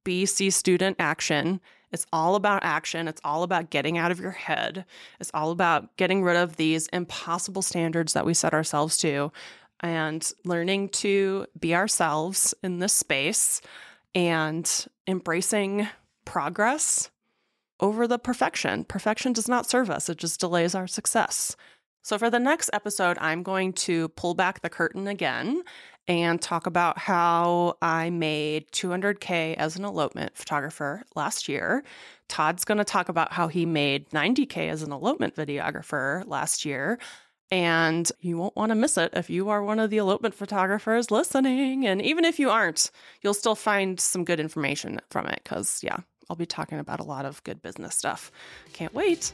BC 0.05 0.53
student 0.53 0.97
action. 0.99 1.61
It's 1.93 2.07
all 2.13 2.35
about 2.35 2.65
action. 2.65 3.09
It's 3.09 3.21
all 3.25 3.43
about 3.43 3.71
getting 3.71 3.99
out 3.99 4.11
of 4.11 4.21
your 4.21 4.33
head. 4.33 4.85
It's 5.21 5.31
all 5.33 5.51
about 5.51 5.97
getting 5.97 6.23
rid 6.23 6.37
of 6.37 6.57
these 6.57 6.87
impossible 6.89 7.63
standards 7.63 8.13
that 8.13 8.27
we 8.27 8.35
set 8.35 8.55
ourselves 8.55 8.99
to 8.99 9.33
and 9.81 10.29
learning 10.45 10.89
to 10.89 11.47
be 11.59 11.75
ourselves 11.75 12.55
in 12.63 12.79
this 12.79 12.93
space 12.93 13.61
and 14.15 14.87
embracing 15.07 15.89
progress 16.25 17.11
over 17.81 18.07
the 18.07 18.19
perfection. 18.19 18.85
Perfection 18.85 19.33
does 19.33 19.49
not 19.49 19.69
serve 19.69 19.91
us, 19.91 20.09
it 20.09 20.19
just 20.19 20.41
delays 20.41 20.75
our 20.75 20.87
success. 20.87 21.57
So, 22.03 22.19
for 22.19 22.29
the 22.29 22.39
next 22.39 22.71
episode, 22.73 23.17
I'm 23.21 23.43
going 23.43 23.73
to 23.73 24.09
pull 24.11 24.35
back 24.35 24.61
the 24.61 24.69
curtain 24.69 25.07
again 25.07 25.63
and 26.07 26.41
talk 26.41 26.67
about 26.67 26.99
how 26.99 27.77
I 27.81 28.11
made 28.11 28.71
200K 28.73 29.55
as 29.55 29.77
an 29.77 29.85
elopement 29.85 30.37
photographer 30.37 31.03
last 31.17 31.49
year. 31.49 31.83
Todd's 32.29 32.65
going 32.65 32.79
to 32.79 32.85
talk 32.85 33.09
about 33.09 33.33
how 33.33 33.49
he 33.49 33.65
made 33.67 34.11
90K 34.11 34.69
as 34.69 34.83
an 34.83 34.93
elopement 34.93 35.35
videographer 35.35 36.27
last 36.27 36.65
year. 36.65 36.99
And 37.51 38.11
you 38.21 38.37
won't 38.37 38.57
want 38.57 38.71
to 38.71 38.75
miss 38.75 38.97
it 38.99 39.13
if 39.15 39.31
you 39.31 39.49
are 39.51 39.63
one 39.63 39.79
of 39.79 39.91
the 39.91 39.99
elopement 39.99 40.35
photographers 40.35 41.11
listening. 41.11 41.87
And 41.87 42.03
even 42.03 42.25
if 42.25 42.39
you 42.39 42.51
aren't, 42.51 42.91
you'll 43.23 43.35
still 43.35 43.55
find 43.55 44.01
some 44.01 44.25
good 44.25 44.41
information 44.41 45.01
from 45.11 45.27
it 45.27 45.41
because, 45.45 45.81
yeah, 45.83 45.99
I'll 46.29 46.37
be 46.37 46.47
talking 46.47 46.79
about 46.79 47.01
a 47.01 47.05
lot 47.05 47.27
of 47.27 47.43
good 47.45 47.63
business 47.63 47.95
stuff. 47.95 48.33
Can't 48.73 48.95
wait. 48.95 49.33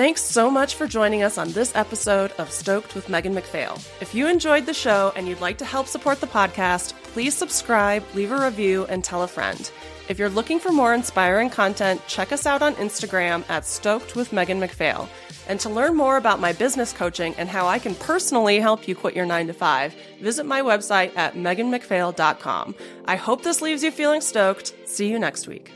Thanks 0.00 0.22
so 0.22 0.50
much 0.50 0.76
for 0.76 0.86
joining 0.86 1.24
us 1.24 1.36
on 1.36 1.52
this 1.52 1.76
episode 1.76 2.32
of 2.38 2.50
Stoked 2.50 2.94
with 2.94 3.10
Megan 3.10 3.34
MacPhail. 3.34 3.78
If 4.00 4.14
you 4.14 4.28
enjoyed 4.28 4.64
the 4.64 4.72
show 4.72 5.12
and 5.14 5.28
you'd 5.28 5.42
like 5.42 5.58
to 5.58 5.66
help 5.66 5.86
support 5.86 6.22
the 6.22 6.26
podcast, 6.26 6.94
please 7.02 7.34
subscribe, 7.34 8.02
leave 8.14 8.32
a 8.32 8.42
review, 8.42 8.86
and 8.86 9.04
tell 9.04 9.24
a 9.24 9.28
friend. 9.28 9.70
If 10.08 10.18
you're 10.18 10.30
looking 10.30 10.58
for 10.58 10.72
more 10.72 10.94
inspiring 10.94 11.50
content, 11.50 12.00
check 12.08 12.32
us 12.32 12.46
out 12.46 12.62
on 12.62 12.76
Instagram 12.76 13.44
at 13.50 13.66
Stoked 13.66 14.16
with 14.16 14.32
Megan 14.32 14.58
MacPhail. 14.58 15.06
And 15.48 15.60
to 15.60 15.68
learn 15.68 15.94
more 15.94 16.16
about 16.16 16.40
my 16.40 16.54
business 16.54 16.94
coaching 16.94 17.34
and 17.36 17.50
how 17.50 17.66
I 17.66 17.78
can 17.78 17.94
personally 17.94 18.58
help 18.58 18.88
you 18.88 18.94
quit 18.94 19.14
your 19.14 19.26
9 19.26 19.48
to 19.48 19.52
5, 19.52 19.94
visit 20.22 20.46
my 20.46 20.62
website 20.62 21.14
at 21.14 21.34
meganmacphail.com. 21.34 22.74
I 23.04 23.16
hope 23.16 23.42
this 23.42 23.60
leaves 23.60 23.84
you 23.84 23.90
feeling 23.90 24.22
stoked. 24.22 24.72
See 24.86 25.10
you 25.10 25.18
next 25.18 25.46
week. 25.46 25.70